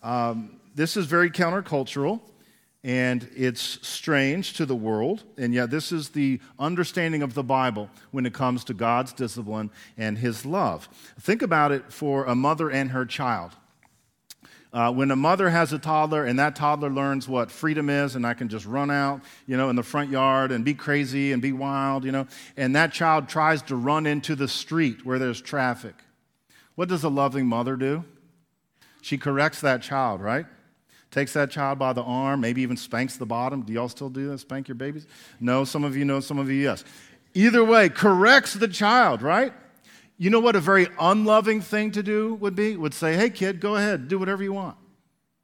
Um, 0.03 0.59
this 0.75 0.97
is 0.97 1.05
very 1.05 1.31
countercultural 1.31 2.23
and 2.83 3.29
it's 3.37 3.87
strange 3.87 4.55
to 4.55 4.65
the 4.65 4.75
world, 4.75 5.25
and 5.37 5.53
yet 5.53 5.71
this 5.71 5.93
is 5.93 6.09
the 6.09 6.41
understanding 6.59 7.21
of 7.23 7.35
the 7.35 7.43
Bible 7.43 7.91
when 8.13 8.25
it 8.25 8.33
comes 8.33 8.65
to 8.65 8.73
God's 8.73 9.13
discipline 9.13 9.71
and 9.99 10.17
His 10.17 10.47
love. 10.47 10.89
Think 11.21 11.43
about 11.43 11.71
it 11.71 11.93
for 11.93 12.25
a 12.25 12.35
mother 12.35 12.71
and 12.71 12.93
her 12.93 13.05
child. 13.05 13.53
Uh, 14.73 14.93
when 14.93 15.11
a 15.11 15.17
mother 15.17 15.51
has 15.51 15.73
a 15.73 15.79
toddler 15.79 16.25
and 16.25 16.39
that 16.39 16.55
toddler 16.55 16.91
learns 16.91 17.29
what 17.29 17.51
freedom 17.51 17.91
is, 17.91 18.15
and 18.15 18.25
I 18.25 18.35
can 18.35 18.49
just 18.49 18.67
run 18.67 18.91
out, 18.91 19.21
you 19.47 19.57
know, 19.57 19.69
in 19.69 19.75
the 19.75 19.83
front 19.83 20.11
yard 20.11 20.53
and 20.53 20.65
be 20.65 20.75
crazy 20.75 21.33
and 21.33 21.43
be 21.43 21.53
wild, 21.53 22.05
you 22.05 22.13
know, 22.13 22.29
and 22.57 22.77
that 22.77 22.93
child 22.93 23.29
tries 23.29 23.63
to 23.63 23.77
run 23.77 24.07
into 24.07 24.37
the 24.37 24.47
street 24.47 25.05
where 25.05 25.19
there's 25.19 25.41
traffic, 25.41 25.95
what 26.77 26.89
does 26.89 27.03
a 27.03 27.09
loving 27.09 27.47
mother 27.47 27.75
do? 27.75 28.05
She 29.03 29.19
corrects 29.19 29.61
that 29.63 29.83
child, 29.83 30.21
right? 30.21 30.47
Takes 31.11 31.33
that 31.33 31.51
child 31.51 31.79
by 31.79 31.93
the 31.93 32.03
arm, 32.03 32.41
maybe 32.41 32.63
even 32.63 32.77
spanks 32.77 33.17
the 33.17 33.27
bottom. 33.27 33.63
Do 33.63 33.73
y'all 33.73 33.89
still 33.89 34.11
do 34.11 34.29
that? 34.29 34.39
Spank 34.39 34.69
your 34.69 34.77
babies? 34.77 35.09
No, 35.41 35.65
some 35.65 35.83
of 35.83 35.97
you 35.97 36.05
know, 36.05 36.21
some 36.21 36.39
of 36.39 36.49
you 36.49 36.63
yes. 36.63 36.85
Either 37.35 37.65
way, 37.65 37.89
corrects 37.89 38.55
the 38.55 38.69
child, 38.69 39.21
right? 39.21 39.53
You 40.21 40.29
know 40.29 40.41
what 40.41 40.55
a 40.55 40.61
very 40.61 40.87
unloving 41.01 41.63
thing 41.63 41.93
to 41.93 42.03
do 42.03 42.35
would 42.35 42.55
be? 42.55 42.77
Would 42.77 42.93
say, 42.93 43.17
hey, 43.17 43.31
kid, 43.31 43.59
go 43.59 43.77
ahead, 43.77 44.07
do 44.07 44.19
whatever 44.19 44.43
you 44.43 44.53
want, 44.53 44.77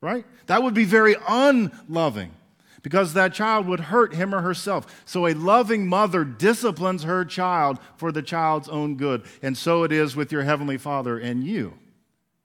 right? 0.02 0.26
That 0.48 0.62
would 0.62 0.74
be 0.74 0.84
very 0.84 1.16
unloving 1.26 2.32
because 2.82 3.14
that 3.14 3.32
child 3.32 3.66
would 3.66 3.80
hurt 3.80 4.14
him 4.14 4.34
or 4.34 4.42
herself. 4.42 5.02
So 5.06 5.26
a 5.26 5.32
loving 5.32 5.86
mother 5.86 6.24
disciplines 6.24 7.04
her 7.04 7.24
child 7.24 7.78
for 7.96 8.12
the 8.12 8.20
child's 8.20 8.68
own 8.68 8.96
good. 8.96 9.24
And 9.40 9.56
so 9.56 9.82
it 9.82 9.92
is 9.92 10.14
with 10.14 10.30
your 10.30 10.42
Heavenly 10.42 10.76
Father 10.76 11.18
and 11.18 11.42
you. 11.42 11.72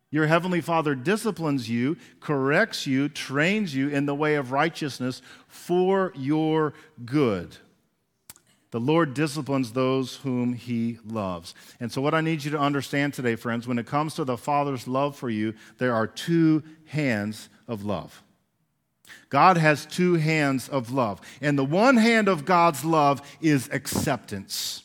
Your 0.09 0.27
Heavenly 0.27 0.61
Father 0.61 0.95
disciplines 0.95 1.69
you, 1.69 1.97
corrects 2.21 2.87
you, 2.87 3.09
trains 3.09 3.75
you 3.75 3.89
in 3.89 4.05
the 4.05 4.15
way 4.15 4.35
of 4.35 4.53
righteousness 4.53 5.21
for 5.49 6.13
your 6.15 6.75
good. 7.03 7.57
The 8.71 8.79
Lord 8.79 9.13
disciplines 9.13 9.73
those 9.73 10.15
whom 10.17 10.53
he 10.53 10.97
loves. 11.05 11.53
And 11.81 11.91
so, 11.91 12.01
what 12.01 12.13
I 12.13 12.21
need 12.21 12.43
you 12.43 12.51
to 12.51 12.59
understand 12.59 13.13
today, 13.13 13.35
friends, 13.35 13.67
when 13.67 13.77
it 13.77 13.85
comes 13.85 14.15
to 14.15 14.23
the 14.23 14.37
Father's 14.37 14.87
love 14.87 15.17
for 15.17 15.29
you, 15.29 15.53
there 15.77 15.93
are 15.93 16.07
two 16.07 16.63
hands 16.85 17.49
of 17.67 17.83
love. 17.83 18.23
God 19.29 19.57
has 19.57 19.85
two 19.85 20.15
hands 20.15 20.69
of 20.69 20.91
love. 20.91 21.19
And 21.41 21.59
the 21.59 21.65
one 21.65 21.97
hand 21.97 22.29
of 22.29 22.45
God's 22.45 22.85
love 22.85 23.21
is 23.41 23.69
acceptance. 23.73 24.83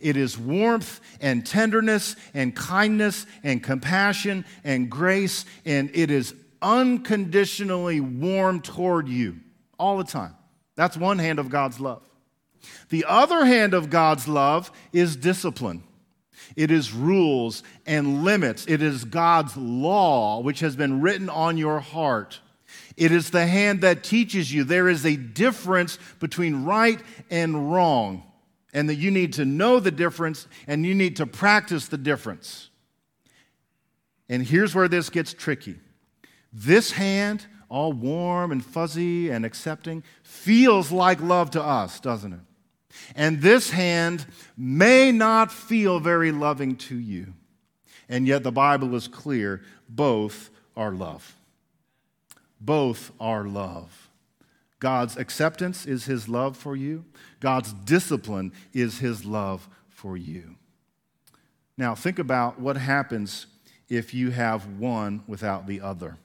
It 0.00 0.16
is 0.16 0.36
warmth 0.36 1.00
and 1.20 1.46
tenderness 1.46 2.16
and 2.34 2.54
kindness 2.56 3.24
and 3.44 3.62
compassion 3.62 4.44
and 4.64 4.90
grace, 4.90 5.44
and 5.64 5.90
it 5.94 6.10
is 6.10 6.34
unconditionally 6.60 8.00
warm 8.00 8.60
toward 8.60 9.08
you 9.08 9.36
all 9.78 9.98
the 9.98 10.04
time. 10.04 10.34
That's 10.74 10.96
one 10.96 11.18
hand 11.18 11.38
of 11.38 11.50
God's 11.50 11.78
love. 11.78 12.02
The 12.88 13.04
other 13.06 13.44
hand 13.44 13.74
of 13.74 13.90
God's 13.90 14.28
love 14.28 14.70
is 14.92 15.16
discipline. 15.16 15.82
It 16.56 16.70
is 16.70 16.92
rules 16.92 17.62
and 17.86 18.24
limits. 18.24 18.66
It 18.66 18.82
is 18.82 19.04
God's 19.04 19.56
law, 19.56 20.40
which 20.40 20.60
has 20.60 20.76
been 20.76 21.00
written 21.00 21.28
on 21.28 21.56
your 21.56 21.80
heart. 21.80 22.40
It 22.96 23.10
is 23.10 23.30
the 23.30 23.46
hand 23.46 23.80
that 23.80 24.04
teaches 24.04 24.52
you 24.52 24.64
there 24.64 24.88
is 24.88 25.06
a 25.06 25.16
difference 25.16 25.98
between 26.20 26.64
right 26.64 27.00
and 27.30 27.72
wrong. 27.72 28.24
and 28.72 28.88
that 28.88 28.94
you 28.94 29.10
need 29.10 29.34
to 29.34 29.44
know 29.44 29.80
the 29.80 29.90
difference 29.90 30.46
and 30.66 30.86
you 30.86 30.94
need 30.94 31.16
to 31.16 31.26
practice 31.26 31.88
the 31.88 31.98
difference. 31.98 32.70
And 34.28 34.42
here's 34.46 34.74
where 34.74 34.88
this 34.88 35.10
gets 35.10 35.34
tricky. 35.34 35.78
This 36.52 36.92
hand, 36.92 37.46
all 37.68 37.92
warm 37.92 38.52
and 38.52 38.64
fuzzy 38.64 39.30
and 39.30 39.44
accepting, 39.44 40.02
feels 40.22 40.90
like 40.90 41.20
love 41.20 41.50
to 41.50 41.62
us, 41.62 42.00
doesn't 42.00 42.32
it? 42.32 42.40
And 43.14 43.40
this 43.40 43.70
hand 43.70 44.26
may 44.56 45.12
not 45.12 45.52
feel 45.52 46.00
very 46.00 46.32
loving 46.32 46.76
to 46.76 46.96
you. 46.96 47.34
And 48.08 48.26
yet 48.26 48.42
the 48.42 48.52
Bible 48.52 48.94
is 48.94 49.08
clear 49.08 49.62
both 49.88 50.50
are 50.76 50.92
love. 50.92 51.36
Both 52.60 53.12
are 53.20 53.44
love. 53.44 54.10
God's 54.78 55.16
acceptance 55.16 55.86
is 55.86 56.06
his 56.06 56.28
love 56.28 56.56
for 56.56 56.74
you, 56.74 57.04
God's 57.40 57.72
discipline 57.72 58.52
is 58.72 58.98
his 58.98 59.24
love 59.24 59.68
for 59.88 60.16
you. 60.16 60.56
Now, 61.78 61.94
think 61.94 62.18
about 62.18 62.60
what 62.60 62.76
happens 62.76 63.46
if 63.88 64.12
you 64.12 64.30
have 64.30 64.66
one 64.78 65.22
without 65.26 65.66
the 65.66 65.80
other. 65.80 66.16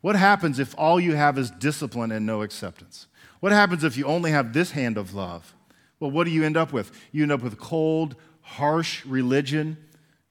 What 0.00 0.16
happens 0.16 0.58
if 0.58 0.74
all 0.78 0.98
you 0.98 1.14
have 1.14 1.38
is 1.38 1.50
discipline 1.50 2.12
and 2.12 2.24
no 2.24 2.42
acceptance? 2.42 3.06
What 3.40 3.52
happens 3.52 3.84
if 3.84 3.96
you 3.96 4.04
only 4.04 4.30
have 4.30 4.52
this 4.52 4.70
hand 4.70 4.96
of 4.96 5.14
love? 5.14 5.54
Well, 5.98 6.10
what 6.10 6.24
do 6.24 6.30
you 6.30 6.44
end 6.44 6.56
up 6.56 6.72
with? 6.72 6.92
You 7.12 7.22
end 7.22 7.32
up 7.32 7.42
with 7.42 7.58
cold, 7.58 8.16
harsh 8.42 9.04
religion, 9.04 9.76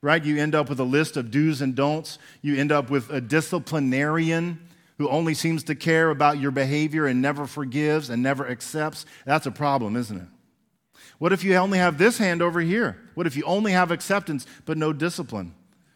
right? 0.02 0.24
You 0.24 0.38
end 0.38 0.54
up 0.54 0.68
with 0.68 0.80
a 0.80 0.84
list 0.84 1.16
of 1.16 1.30
do's 1.30 1.60
and 1.60 1.74
don'ts. 1.74 2.18
You 2.42 2.56
end 2.56 2.72
up 2.72 2.90
with 2.90 3.10
a 3.10 3.20
disciplinarian 3.20 4.60
who 4.98 5.08
only 5.08 5.34
seems 5.34 5.64
to 5.64 5.74
care 5.74 6.10
about 6.10 6.38
your 6.38 6.50
behavior 6.50 7.06
and 7.06 7.22
never 7.22 7.46
forgives 7.46 8.10
and 8.10 8.22
never 8.22 8.48
accepts. 8.48 9.06
That's 9.24 9.46
a 9.46 9.50
problem, 9.50 9.96
isn't 9.96 10.16
it? 10.16 10.28
What 11.18 11.32
if 11.32 11.44
you 11.44 11.54
only 11.56 11.78
have 11.78 11.98
this 11.98 12.18
hand 12.18 12.42
over 12.42 12.60
here? 12.60 12.98
What 13.14 13.26
if 13.26 13.36
you 13.36 13.42
only 13.44 13.72
have 13.72 13.90
acceptance 13.90 14.46
but 14.64 14.78
no 14.78 14.92
discipline? 14.92 15.54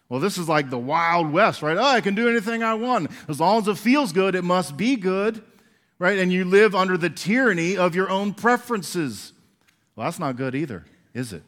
Well, 0.09 0.21
this 0.21 0.37
is 0.37 0.49
like 0.49 0.71
the 0.71 0.79
Wild 0.79 1.33
West, 1.33 1.63
right? 1.63 1.77
Oh, 1.77 1.83
I 1.83 2.01
can 2.01 2.15
do 2.15 2.29
anything 2.29 2.63
I 2.63 2.75
want. 2.75 3.11
As 3.29 3.41
long 3.41 3.63
as 3.63 3.69
it 3.69 3.79
feels 3.79 4.13
good, 4.13 4.35
it 4.35 4.45
must 4.45 4.77
be 4.77 4.97
good, 4.97 5.43
right? 5.99 6.19
And 6.19 6.33
you 6.33 6.45
live 6.45 6.75
under 6.75 6.97
the 6.97 7.11
tyranny 7.11 7.77
of 7.77 7.95
your 7.95 8.11
own 8.11 8.35
preferences. 8.35 9.33
Well, 9.97 10.07
that's 10.07 10.19
not 10.19 10.37
good 10.37 10.55
either, 10.55 10.85
is 11.13 11.33
it? 11.33 11.43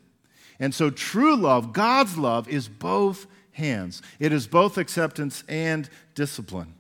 And 0.58 0.74
so, 0.74 0.90
true 0.90 1.36
love, 1.36 1.72
God's 1.72 2.16
love, 2.16 2.48
is 2.48 2.68
both 2.68 3.26
hands. 3.52 4.02
It 4.18 4.32
is 4.32 4.46
both 4.46 4.78
acceptance 4.78 5.44
and 5.48 5.88
discipline. 6.14 6.74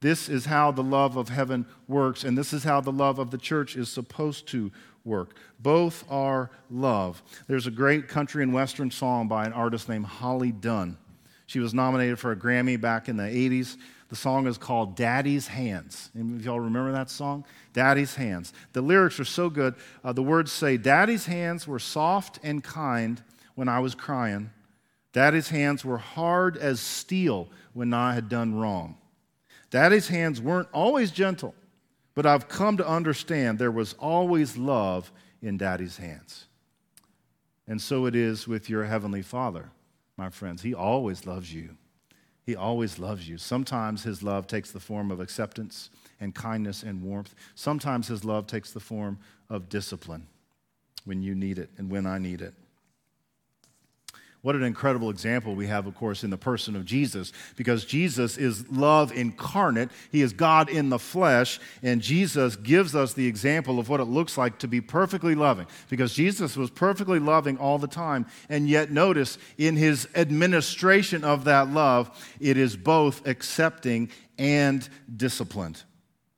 This 0.00 0.28
is 0.28 0.46
how 0.46 0.72
the 0.72 0.82
love 0.82 1.16
of 1.16 1.28
heaven 1.28 1.66
works, 1.86 2.24
and 2.24 2.36
this 2.36 2.52
is 2.52 2.64
how 2.64 2.80
the 2.80 2.92
love 2.92 3.18
of 3.18 3.30
the 3.30 3.38
church 3.38 3.76
is 3.76 3.88
supposed 3.88 4.48
to 4.48 4.72
work. 5.04 5.36
Both 5.60 6.04
are 6.10 6.50
love. 6.70 7.22
There's 7.46 7.66
a 7.66 7.70
great 7.70 8.08
country 8.08 8.42
and 8.42 8.52
western 8.52 8.90
song 8.90 9.28
by 9.28 9.46
an 9.46 9.52
artist 9.52 9.88
named 9.88 10.06
Holly 10.06 10.52
Dunn. 10.52 10.96
She 11.52 11.58
was 11.58 11.74
nominated 11.74 12.18
for 12.18 12.32
a 12.32 12.36
Grammy 12.36 12.80
back 12.80 13.10
in 13.10 13.18
the 13.18 13.24
80s. 13.24 13.76
The 14.08 14.16
song 14.16 14.46
is 14.46 14.56
called 14.56 14.96
Daddy's 14.96 15.48
Hands. 15.48 16.10
Any 16.18 16.36
of 16.36 16.44
y'all 16.46 16.58
remember 16.58 16.92
that 16.92 17.10
song? 17.10 17.44
Daddy's 17.74 18.14
Hands. 18.14 18.50
The 18.72 18.80
lyrics 18.80 19.20
are 19.20 19.26
so 19.26 19.50
good. 19.50 19.74
Uh, 20.02 20.14
the 20.14 20.22
words 20.22 20.50
say, 20.50 20.78
Daddy's 20.78 21.26
hands 21.26 21.68
were 21.68 21.78
soft 21.78 22.38
and 22.42 22.64
kind 22.64 23.22
when 23.54 23.68
I 23.68 23.80
was 23.80 23.94
crying. 23.94 24.48
Daddy's 25.12 25.50
hands 25.50 25.84
were 25.84 25.98
hard 25.98 26.56
as 26.56 26.80
steel 26.80 27.50
when 27.74 27.92
I 27.92 28.14
had 28.14 28.30
done 28.30 28.54
wrong. 28.54 28.96
Daddy's 29.70 30.08
hands 30.08 30.40
weren't 30.40 30.68
always 30.72 31.10
gentle, 31.10 31.54
but 32.14 32.24
I've 32.24 32.48
come 32.48 32.78
to 32.78 32.88
understand 32.88 33.58
there 33.58 33.70
was 33.70 33.92
always 33.98 34.56
love 34.56 35.12
in 35.42 35.58
Daddy's 35.58 35.98
hands. 35.98 36.46
And 37.68 37.78
so 37.78 38.06
it 38.06 38.16
is 38.16 38.48
with 38.48 38.70
your 38.70 38.84
Heavenly 38.84 39.20
Father 39.20 39.68
my 40.16 40.30
friends. 40.30 40.62
He 40.62 40.74
always 40.74 41.26
loves 41.26 41.52
you. 41.52 41.76
He 42.44 42.56
always 42.56 42.98
loves 42.98 43.28
you. 43.28 43.38
Sometimes 43.38 44.02
his 44.02 44.22
love 44.22 44.46
takes 44.46 44.72
the 44.72 44.80
form 44.80 45.10
of 45.10 45.20
acceptance 45.20 45.90
and 46.20 46.34
kindness 46.34 46.82
and 46.82 47.02
warmth. 47.02 47.34
Sometimes 47.54 48.08
his 48.08 48.24
love 48.24 48.46
takes 48.46 48.72
the 48.72 48.80
form 48.80 49.18
of 49.48 49.68
discipline 49.68 50.26
when 51.04 51.22
you 51.22 51.34
need 51.34 51.58
it 51.58 51.70
and 51.78 51.90
when 51.90 52.06
I 52.06 52.18
need 52.18 52.40
it. 52.40 52.54
What 54.42 54.56
an 54.56 54.64
incredible 54.64 55.08
example 55.08 55.54
we 55.54 55.68
have, 55.68 55.86
of 55.86 55.94
course, 55.94 56.24
in 56.24 56.30
the 56.30 56.36
person 56.36 56.74
of 56.74 56.84
Jesus, 56.84 57.32
because 57.54 57.84
Jesus 57.84 58.36
is 58.36 58.68
love 58.72 59.12
incarnate. 59.12 59.90
He 60.10 60.20
is 60.20 60.32
God 60.32 60.68
in 60.68 60.88
the 60.88 60.98
flesh, 60.98 61.60
and 61.80 62.02
Jesus 62.02 62.56
gives 62.56 62.96
us 62.96 63.12
the 63.14 63.28
example 63.28 63.78
of 63.78 63.88
what 63.88 64.00
it 64.00 64.06
looks 64.06 64.36
like 64.36 64.58
to 64.58 64.66
be 64.66 64.80
perfectly 64.80 65.36
loving, 65.36 65.68
because 65.88 66.12
Jesus 66.12 66.56
was 66.56 66.70
perfectly 66.70 67.20
loving 67.20 67.56
all 67.56 67.78
the 67.78 67.86
time. 67.86 68.26
And 68.48 68.68
yet, 68.68 68.90
notice 68.90 69.38
in 69.58 69.76
his 69.76 70.08
administration 70.16 71.22
of 71.22 71.44
that 71.44 71.68
love, 71.68 72.10
it 72.40 72.56
is 72.56 72.76
both 72.76 73.24
accepting 73.28 74.10
and 74.38 74.88
disciplined. 75.16 75.84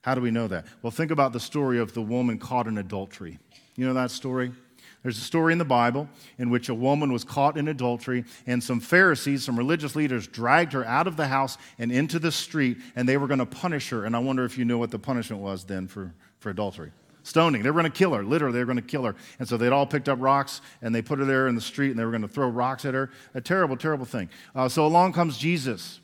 How 0.02 0.14
do 0.14 0.20
we 0.20 0.30
know 0.30 0.46
that? 0.48 0.66
Well, 0.82 0.90
think 0.90 1.10
about 1.10 1.32
the 1.32 1.40
story 1.40 1.78
of 1.78 1.94
the 1.94 2.02
woman 2.02 2.36
caught 2.36 2.66
in 2.66 2.76
adultery. 2.76 3.38
You 3.76 3.86
know 3.86 3.94
that 3.94 4.10
story? 4.10 4.52
There's 5.04 5.18
a 5.18 5.20
story 5.20 5.52
in 5.52 5.58
the 5.58 5.66
Bible 5.66 6.08
in 6.38 6.48
which 6.48 6.70
a 6.70 6.74
woman 6.74 7.12
was 7.12 7.24
caught 7.24 7.58
in 7.58 7.68
adultery, 7.68 8.24
and 8.46 8.64
some 8.64 8.80
Pharisees, 8.80 9.44
some 9.44 9.56
religious 9.56 9.94
leaders, 9.94 10.26
dragged 10.26 10.72
her 10.72 10.84
out 10.84 11.06
of 11.06 11.18
the 11.18 11.26
house 11.26 11.58
and 11.78 11.92
into 11.92 12.18
the 12.18 12.32
street, 12.32 12.78
and 12.96 13.06
they 13.06 13.18
were 13.18 13.26
going 13.26 13.38
to 13.38 13.46
punish 13.46 13.90
her. 13.90 14.06
And 14.06 14.16
I 14.16 14.18
wonder 14.18 14.46
if 14.46 14.56
you 14.56 14.64
know 14.64 14.78
what 14.78 14.90
the 14.90 14.98
punishment 14.98 15.42
was 15.42 15.64
then 15.64 15.86
for, 15.86 16.14
for 16.40 16.48
adultery 16.48 16.90
stoning. 17.22 17.62
They 17.62 17.70
were 17.70 17.80
going 17.80 17.90
to 17.90 17.98
kill 17.98 18.12
her. 18.12 18.22
Literally, 18.22 18.54
they 18.54 18.58
were 18.60 18.66
going 18.66 18.76
to 18.76 18.82
kill 18.82 19.04
her. 19.04 19.16
And 19.38 19.48
so 19.48 19.56
they'd 19.56 19.72
all 19.72 19.86
picked 19.86 20.08
up 20.08 20.18
rocks 20.20 20.60
and 20.82 20.94
they 20.94 21.02
put 21.02 21.18
her 21.18 21.24
there 21.24 21.48
in 21.48 21.54
the 21.54 21.60
street 21.60 21.90
and 21.90 21.98
they 21.98 22.04
were 22.04 22.10
going 22.10 22.22
to 22.22 22.28
throw 22.28 22.48
rocks 22.48 22.84
at 22.84 22.94
her. 22.94 23.10
A 23.34 23.40
terrible, 23.40 23.76
terrible 23.76 24.04
thing. 24.04 24.28
Uh, 24.54 24.68
so 24.68 24.86
along 24.86 25.14
comes 25.14 25.38
Jesus. 25.38 26.00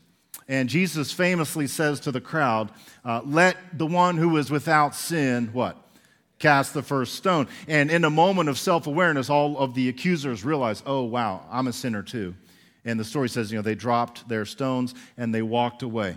And 0.48 0.68
Jesus 0.68 1.12
famously 1.12 1.66
says 1.66 2.00
to 2.00 2.10
the 2.10 2.20
crowd, 2.20 2.72
uh, 3.04 3.20
Let 3.24 3.56
the 3.78 3.86
one 3.86 4.16
who 4.16 4.36
is 4.38 4.50
without 4.50 4.94
sin, 4.94 5.50
what? 5.52 5.76
Cast 6.40 6.74
the 6.74 6.82
first 6.82 7.14
stone. 7.14 7.46
And 7.68 7.90
in 7.90 8.04
a 8.04 8.10
moment 8.10 8.48
of 8.48 8.58
self 8.58 8.88
awareness, 8.88 9.30
all 9.30 9.56
of 9.56 9.74
the 9.74 9.88
accusers 9.88 10.44
realized, 10.44 10.82
oh, 10.86 11.04
wow, 11.04 11.46
I'm 11.50 11.68
a 11.68 11.72
sinner 11.72 12.02
too. 12.02 12.34
And 12.84 12.98
the 12.98 13.04
story 13.04 13.28
says, 13.28 13.52
you 13.52 13.58
know, 13.58 13.62
they 13.62 13.76
dropped 13.76 14.28
their 14.28 14.44
stones 14.44 14.94
and 15.16 15.32
they 15.32 15.42
walked 15.42 15.82
away. 15.82 16.16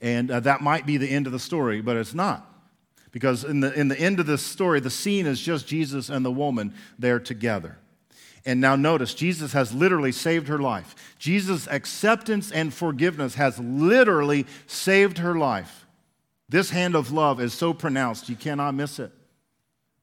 And 0.00 0.30
uh, 0.30 0.40
that 0.40 0.60
might 0.60 0.84
be 0.84 0.96
the 0.96 1.08
end 1.08 1.26
of 1.26 1.32
the 1.32 1.38
story, 1.38 1.80
but 1.80 1.96
it's 1.96 2.14
not. 2.14 2.44
Because 3.10 3.44
in 3.44 3.60
the, 3.60 3.72
in 3.72 3.88
the 3.88 3.98
end 3.98 4.20
of 4.20 4.26
this 4.26 4.42
story, 4.42 4.80
the 4.80 4.90
scene 4.90 5.26
is 5.26 5.40
just 5.40 5.66
Jesus 5.66 6.10
and 6.10 6.24
the 6.24 6.30
woman 6.30 6.74
there 6.98 7.18
together. 7.18 7.78
And 8.44 8.60
now 8.60 8.76
notice, 8.76 9.14
Jesus 9.14 9.52
has 9.52 9.72
literally 9.72 10.12
saved 10.12 10.48
her 10.48 10.58
life. 10.58 10.94
Jesus' 11.18 11.66
acceptance 11.68 12.50
and 12.52 12.72
forgiveness 12.72 13.34
has 13.34 13.58
literally 13.58 14.46
saved 14.66 15.18
her 15.18 15.36
life. 15.36 15.86
This 16.48 16.70
hand 16.70 16.94
of 16.94 17.12
love 17.12 17.40
is 17.40 17.52
so 17.52 17.74
pronounced, 17.74 18.28
you 18.28 18.36
cannot 18.36 18.74
miss 18.74 18.98
it. 18.98 19.12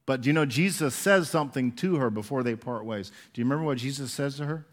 But 0.05 0.21
do 0.21 0.29
you 0.29 0.33
know 0.33 0.45
Jesus 0.45 0.93
says 0.93 1.29
something 1.29 1.71
to 1.73 1.95
her 1.95 2.09
before 2.09 2.43
they 2.43 2.55
part 2.55 2.85
ways? 2.85 3.11
Do 3.33 3.41
you 3.41 3.45
remember 3.45 3.65
what 3.65 3.79
Jesus 3.79 4.11
says 4.13 4.37
to 4.37 4.45
her? 4.45 4.65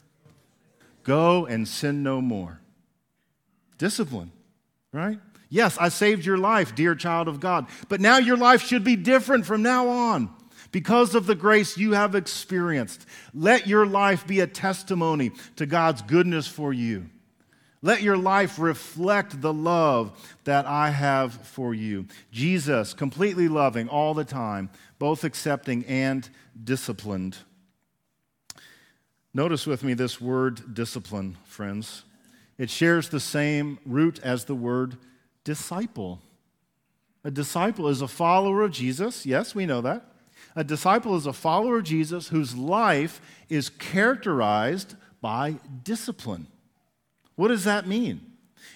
Go 1.05 1.47
and 1.47 1.67
sin 1.67 2.03
no 2.03 2.21
more. 2.21 2.61
Discipline, 3.79 4.31
right? 4.93 5.19
Yes, 5.49 5.77
I 5.79 5.89
saved 5.89 6.25
your 6.25 6.39
life, 6.39 6.75
dear 6.75 6.95
child 6.95 7.29
of 7.29 7.41
God, 7.41 7.67
but 7.89 8.01
now 8.01 8.19
your 8.19 8.37
life 8.37 8.63
should 8.63 8.85
be 8.85 8.97
different 8.97 9.47
from 9.47 9.63
now 9.63 9.89
on 9.89 10.31
because 10.71 11.15
of 11.15 11.27
the 11.27 11.35
grace 11.35 11.77
you 11.77 11.93
have 11.93 12.15
experienced. 12.15 13.07
Let 13.35 13.67
your 13.67 13.87
life 13.87 14.27
be 14.27 14.41
a 14.41 14.47
testimony 14.47 15.33
to 15.57 15.67
God's 15.67 16.03
goodness 16.03 16.47
for 16.47 16.73
you. 16.73 17.07
Let 17.85 18.03
your 18.03 18.17
life 18.17 18.61
reflect 18.61 19.41
the 19.41 19.53
love 19.53 20.13
that 20.45 20.67
I 20.67 20.91
have 20.91 21.35
for 21.35 21.75
you. 21.75 22.07
Jesus, 22.31 22.95
completely 22.95 23.49
loving 23.49 23.89
all 23.89 24.15
the 24.15 24.25
time, 24.25 24.71
both 25.01 25.25
accepting 25.25 25.85
and 25.87 26.29
disciplined. 26.63 27.39
Notice 29.35 29.67
with 29.67 29.83
me 29.83 29.95
this 29.95 30.21
word 30.21 30.75
discipline, 30.75 31.37
friends. 31.45 32.05
It 32.57 32.71
shares 32.71 33.09
the 33.09 33.19
same 33.19 33.79
root 33.85 34.21
as 34.23 34.45
the 34.45 34.55
word 34.55 34.97
disciple. 35.43 36.21
A 37.25 37.31
disciple 37.31 37.89
is 37.89 38.01
a 38.01 38.09
follower 38.09 38.63
of 38.63 38.71
Jesus. 38.71 39.27
Yes, 39.27 39.55
we 39.55 39.67
know 39.67 39.81
that. 39.81 40.07
A 40.55 40.63
disciple 40.63 41.17
is 41.17 41.27
a 41.27 41.33
follower 41.33 41.79
of 41.79 41.85
Jesus 41.85 42.29
whose 42.29 42.55
life 42.55 43.21
is 43.49 43.71
characterized 43.71 44.95
by 45.21 45.57
discipline. 45.83 46.47
What 47.37 47.49
does 47.49 47.65
that 47.65 47.87
mean? 47.87 48.21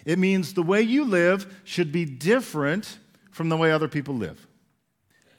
It 0.04 0.18
means 0.18 0.54
the 0.54 0.62
way 0.62 0.82
you 0.82 1.04
live 1.04 1.60
should 1.64 1.92
be 1.92 2.04
different 2.04 2.98
from 3.30 3.48
the 3.48 3.56
way 3.56 3.72
other 3.72 3.88
people 3.88 4.14
live. 4.14 4.46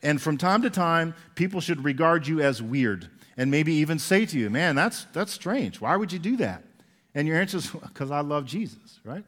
And 0.03 0.21
from 0.21 0.37
time 0.37 0.61
to 0.61 0.69
time, 0.69 1.15
people 1.35 1.61
should 1.61 1.83
regard 1.83 2.27
you 2.27 2.41
as 2.41 2.61
weird 2.61 3.09
and 3.37 3.49
maybe 3.49 3.73
even 3.75 3.97
say 3.99 4.25
to 4.25 4.37
you, 4.37 4.49
Man, 4.49 4.75
that's, 4.75 5.05
that's 5.13 5.31
strange. 5.31 5.81
Why 5.81 5.95
would 5.95 6.11
you 6.11 6.19
do 6.19 6.37
that? 6.37 6.63
And 7.15 7.27
your 7.27 7.39
answer 7.39 7.57
is, 7.57 7.69
Because 7.71 8.11
I 8.11 8.19
love 8.19 8.45
Jesus, 8.45 8.99
right? 9.03 9.23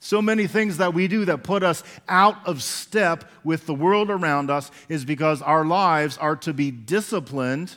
So 0.00 0.22
many 0.22 0.46
things 0.46 0.78
that 0.78 0.94
we 0.94 1.08
do 1.08 1.26
that 1.26 1.42
put 1.42 1.62
us 1.62 1.84
out 2.08 2.36
of 2.46 2.62
step 2.62 3.24
with 3.44 3.66
the 3.66 3.74
world 3.74 4.10
around 4.10 4.50
us 4.50 4.70
is 4.88 5.04
because 5.04 5.42
our 5.42 5.64
lives 5.64 6.16
are 6.16 6.36
to 6.36 6.54
be 6.54 6.70
disciplined 6.70 7.76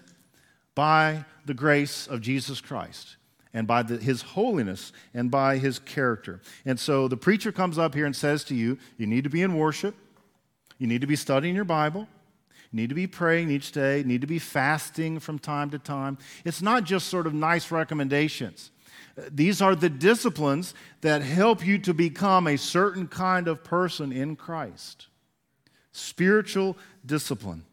by 0.73 1.25
the 1.45 1.53
grace 1.53 2.07
of 2.07 2.21
Jesus 2.21 2.61
Christ 2.61 3.17
and 3.53 3.67
by 3.67 3.83
the, 3.83 3.97
his 3.97 4.21
holiness 4.21 4.91
and 5.13 5.29
by 5.29 5.57
his 5.57 5.79
character. 5.79 6.41
And 6.65 6.79
so 6.79 7.07
the 7.07 7.17
preacher 7.17 7.51
comes 7.51 7.77
up 7.77 7.93
here 7.93 8.05
and 8.05 8.15
says 8.15 8.43
to 8.45 8.55
you, 8.55 8.77
you 8.97 9.05
need 9.05 9.23
to 9.23 9.29
be 9.29 9.41
in 9.41 9.55
worship, 9.55 9.95
you 10.79 10.87
need 10.87 11.01
to 11.01 11.07
be 11.07 11.15
studying 11.15 11.55
your 11.55 11.65
Bible, 11.65 12.07
you 12.71 12.77
need 12.77 12.89
to 12.89 12.95
be 12.95 13.07
praying 13.07 13.51
each 13.51 13.71
day, 13.71 13.99
you 13.99 14.03
need 14.03 14.21
to 14.21 14.27
be 14.27 14.39
fasting 14.39 15.19
from 15.19 15.37
time 15.37 15.69
to 15.69 15.79
time. 15.79 16.17
It's 16.43 16.61
not 16.61 16.83
just 16.83 17.07
sort 17.07 17.27
of 17.27 17.33
nice 17.33 17.71
recommendations. 17.71 18.71
These 19.29 19.61
are 19.61 19.75
the 19.75 19.89
disciplines 19.89 20.73
that 21.01 21.21
help 21.21 21.65
you 21.65 21.77
to 21.79 21.93
become 21.93 22.47
a 22.47 22.57
certain 22.57 23.07
kind 23.07 23.47
of 23.47 23.63
person 23.63 24.11
in 24.11 24.35
Christ. 24.35 25.07
Spiritual 25.91 26.75
discipline 27.05 27.63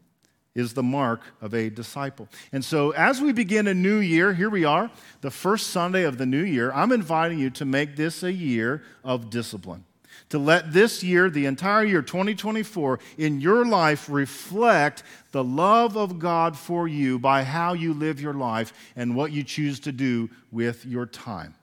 is 0.55 0.75
the 0.75 0.83
mark 0.83 1.23
of 1.41 1.55
a 1.55 1.71
disciple. 1.71 2.29
And 2.53 2.65
so, 2.65 2.91
as 2.91 3.21
we 3.21 3.33
begin 3.33 3.69
a 3.69 3.75
new 3.75 3.99
year, 3.99 4.35
here 4.35 4.51
we 4.51 4.65
are, 4.65 4.91
the 5.21 5.31
first 5.31 5.69
Sunday 5.69 6.03
of 6.05 6.19
the 6.19 6.27
new 6.27 6.43
year, 6.43 6.73
I'm 6.73 6.93
inviting 6.93 7.39
you 7.39 7.51
to 7.51 7.65
make 7.65 7.97
this 7.97 8.23
a 8.23 8.33
year 8.33 8.83
of 9.05 9.31
discipline. 9.31 9.85
To 10.31 10.39
let 10.39 10.73
this 10.73 11.03
year, 11.03 11.29
the 11.29 11.47
entire 11.47 11.85
year 11.85 12.03
2024, 12.03 13.01
in 13.19 13.41
your 13.41 13.65
life 13.65 14.09
reflect 14.09 15.03
the 15.33 15.43
love 15.43 15.97
of 15.97 16.19
God 16.19 16.57
for 16.57 16.87
you 16.87 17.19
by 17.19 17.43
how 17.43 17.73
you 17.73 17.93
live 17.95 18.21
your 18.21 18.35
life 18.35 18.73
and 18.95 19.17
what 19.17 19.33
you 19.33 19.43
choose 19.43 19.81
to 19.81 19.93
do 19.93 20.31
with 20.53 20.87
your 20.87 21.07
time. 21.07 21.55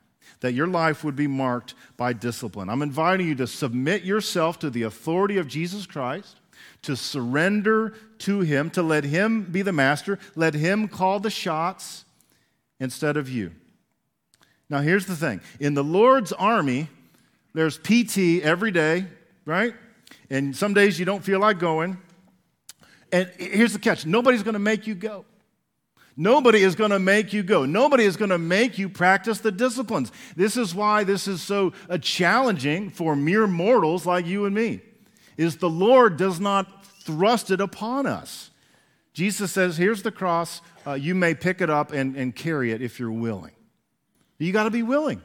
That 0.41 0.53
your 0.53 0.67
life 0.67 1.03
would 1.03 1.15
be 1.15 1.27
marked 1.27 1.75
by 1.95 2.13
discipline. 2.13 2.69
I'm 2.69 2.81
inviting 2.81 3.27
you 3.27 3.35
to 3.35 3.47
submit 3.47 4.03
yourself 4.03 4.59
to 4.59 4.69
the 4.69 4.83
authority 4.83 5.37
of 5.37 5.47
Jesus 5.47 5.85
Christ 5.85 6.35
to 6.83 6.95
surrender 6.95 7.93
to 8.19 8.41
Him, 8.41 8.69
to 8.71 8.83
let 8.83 9.03
Him 9.03 9.43
be 9.43 9.61
the 9.61 9.73
master, 9.73 10.19
let 10.35 10.53
Him 10.53 10.87
call 10.87 11.19
the 11.19 11.29
shots 11.29 12.05
instead 12.79 13.17
of 13.17 13.29
you. 13.29 13.51
Now, 14.69 14.81
here's 14.81 15.05
the 15.05 15.15
thing 15.15 15.41
in 15.59 15.73
the 15.73 15.83
Lord's 15.83 16.33
army, 16.33 16.89
there's 17.53 17.77
PT 17.77 18.43
every 18.43 18.71
day, 18.71 19.05
right? 19.45 19.73
And 20.29 20.55
some 20.55 20.73
days 20.73 20.99
you 20.99 21.05
don't 21.05 21.23
feel 21.23 21.39
like 21.39 21.59
going. 21.59 21.97
And 23.11 23.31
here's 23.37 23.73
the 23.73 23.79
catch 23.79 24.05
nobody's 24.05 24.43
going 24.43 24.53
to 24.53 24.59
make 24.59 24.87
you 24.87 24.95
go. 24.95 25.25
Nobody 26.19 26.63
is 26.63 26.73
going 26.73 26.89
to 26.89 26.99
make 26.99 27.31
you 27.31 27.43
go. 27.43 27.65
Nobody 27.65 28.03
is 28.03 28.17
going 28.17 28.31
to 28.31 28.39
make 28.39 28.79
you 28.79 28.89
practice 28.89 29.37
the 29.37 29.51
disciplines. 29.51 30.11
This 30.35 30.57
is 30.57 30.73
why 30.73 31.03
this 31.03 31.27
is 31.27 31.43
so 31.43 31.73
uh, 31.89 31.99
challenging 31.99 32.89
for 32.89 33.15
mere 33.15 33.45
mortals 33.45 34.05
like 34.05 34.25
you 34.25 34.45
and 34.45 34.55
me 34.55 34.81
is 35.37 35.57
the 35.57 35.69
Lord 35.69 36.17
does 36.17 36.39
not 36.39 36.85
thrust 37.03 37.51
it 37.51 37.61
upon 37.61 38.05
us. 38.05 38.51
Jesus 39.13 39.51
says, 39.51 39.77
Here's 39.77 40.03
the 40.03 40.11
cross. 40.11 40.61
Uh, 40.85 40.93
you 40.93 41.15
may 41.15 41.33
pick 41.33 41.61
it 41.61 41.69
up 41.69 41.91
and, 41.91 42.15
and 42.15 42.35
carry 42.35 42.71
it 42.71 42.81
if 42.81 42.99
you're 42.99 43.11
willing. 43.11 43.53
You 44.37 44.51
got 44.51 44.65
to 44.65 44.71
be 44.71 44.83
willing. 44.83 45.21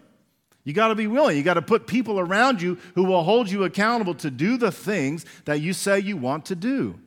You 0.65 0.73
got 0.73 0.89
to 0.89 0.95
be 0.95 1.07
willing. 1.07 1.37
You 1.37 1.43
got 1.43 1.55
to 1.55 1.63
put 1.63 1.87
people 1.87 2.21
around 2.21 2.63
you 2.63 2.79
who 2.95 3.05
will 3.05 3.25
hold 3.25 3.51
you 3.51 3.65
accountable 3.65 4.15
to 4.15 4.31
do 4.31 4.57
the 4.57 4.71
things 4.71 5.27
that 5.45 5.61
you 5.61 5.73
say 5.73 5.99
you 5.99 6.17
want 6.17 6.47
to 6.47 6.55
do. 6.55 6.99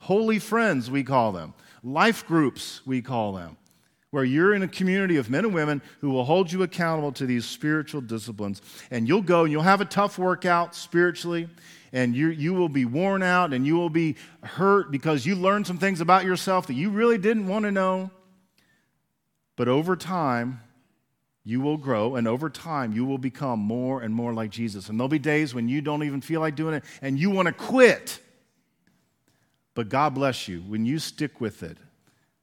Holy 0.00 0.38
friends, 0.38 0.90
we 0.90 1.04
call 1.04 1.32
them. 1.32 1.54
Life 1.84 2.26
groups, 2.26 2.80
we 2.86 3.02
call 3.02 3.34
them. 3.34 3.56
Where 4.10 4.24
you're 4.24 4.54
in 4.54 4.62
a 4.62 4.68
community 4.68 5.16
of 5.16 5.30
men 5.30 5.44
and 5.44 5.54
women 5.54 5.80
who 6.00 6.10
will 6.10 6.24
hold 6.24 6.50
you 6.50 6.62
accountable 6.62 7.12
to 7.12 7.26
these 7.26 7.44
spiritual 7.44 8.00
disciplines. 8.00 8.60
And 8.90 9.06
you'll 9.06 9.22
go 9.22 9.44
and 9.44 9.52
you'll 9.52 9.62
have 9.62 9.80
a 9.80 9.86
tough 9.86 10.18
workout 10.18 10.74
spiritually 10.74 11.48
and 11.92 12.16
you, 12.16 12.28
you 12.28 12.54
will 12.54 12.68
be 12.68 12.84
worn 12.84 13.22
out 13.22 13.52
and 13.52 13.66
you 13.66 13.76
will 13.76 13.90
be 13.90 14.16
hurt 14.42 14.90
because 14.90 15.26
you 15.26 15.36
learned 15.36 15.66
some 15.66 15.78
things 15.78 16.00
about 16.00 16.24
yourself 16.24 16.66
that 16.68 16.74
you 16.74 16.90
really 16.90 17.18
didn't 17.18 17.46
want 17.46 17.64
to 17.64 17.70
know. 17.70 18.10
But 19.56 19.68
over 19.68 19.96
time, 19.96 20.60
you 21.44 21.60
will 21.60 21.76
grow, 21.76 22.14
and 22.14 22.28
over 22.28 22.48
time, 22.48 22.92
you 22.92 23.04
will 23.04 23.18
become 23.18 23.58
more 23.58 24.00
and 24.00 24.14
more 24.14 24.32
like 24.32 24.50
Jesus. 24.50 24.88
And 24.88 24.98
there'll 24.98 25.08
be 25.08 25.18
days 25.18 25.54
when 25.54 25.68
you 25.68 25.80
don't 25.80 26.04
even 26.04 26.20
feel 26.20 26.40
like 26.40 26.54
doing 26.54 26.74
it 26.74 26.84
and 27.02 27.18
you 27.18 27.30
want 27.30 27.46
to 27.46 27.52
quit. 27.52 28.20
But 29.74 29.88
God 29.88 30.14
bless 30.14 30.48
you. 30.48 30.60
When 30.60 30.86
you 30.86 30.98
stick 30.98 31.40
with 31.40 31.62
it, 31.62 31.78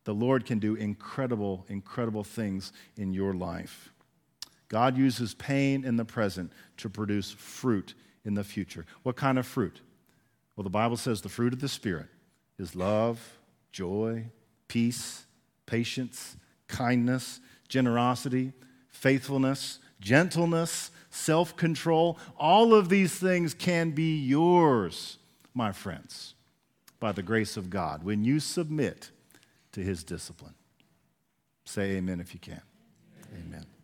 the 0.03 0.13
Lord 0.13 0.45
can 0.45 0.59
do 0.59 0.75
incredible, 0.75 1.65
incredible 1.69 2.23
things 2.23 2.73
in 2.97 3.13
your 3.13 3.33
life. 3.33 3.93
God 4.67 4.97
uses 4.97 5.33
pain 5.33 5.85
in 5.85 5.95
the 5.95 6.05
present 6.05 6.51
to 6.77 6.89
produce 6.89 7.31
fruit 7.31 7.95
in 8.25 8.33
the 8.33 8.43
future. 8.43 8.85
What 9.03 9.15
kind 9.15 9.37
of 9.37 9.45
fruit? 9.45 9.81
Well, 10.55 10.63
the 10.63 10.69
Bible 10.69 10.97
says 10.97 11.21
the 11.21 11.29
fruit 11.29 11.53
of 11.53 11.61
the 11.61 11.69
Spirit 11.69 12.07
is 12.57 12.75
love, 12.75 13.39
joy, 13.71 14.25
peace, 14.67 15.25
patience, 15.65 16.35
kindness, 16.67 17.39
generosity, 17.67 18.53
faithfulness, 18.89 19.79
gentleness, 20.01 20.91
self 21.09 21.55
control. 21.55 22.17
All 22.37 22.73
of 22.73 22.89
these 22.89 23.13
things 23.13 23.53
can 23.53 23.91
be 23.91 24.17
yours, 24.17 25.17
my 25.53 25.71
friends, 25.71 26.33
by 26.99 27.11
the 27.11 27.23
grace 27.23 27.57
of 27.57 27.69
God 27.69 28.03
when 28.03 28.23
you 28.23 28.39
submit 28.39 29.11
to 29.71 29.81
His 29.81 30.03
discipline. 30.03 30.55
Say 31.65 31.91
amen 31.91 32.19
if 32.19 32.33
you 32.33 32.39
can. 32.39 32.61
Amen. 33.31 33.45
amen. 33.47 33.78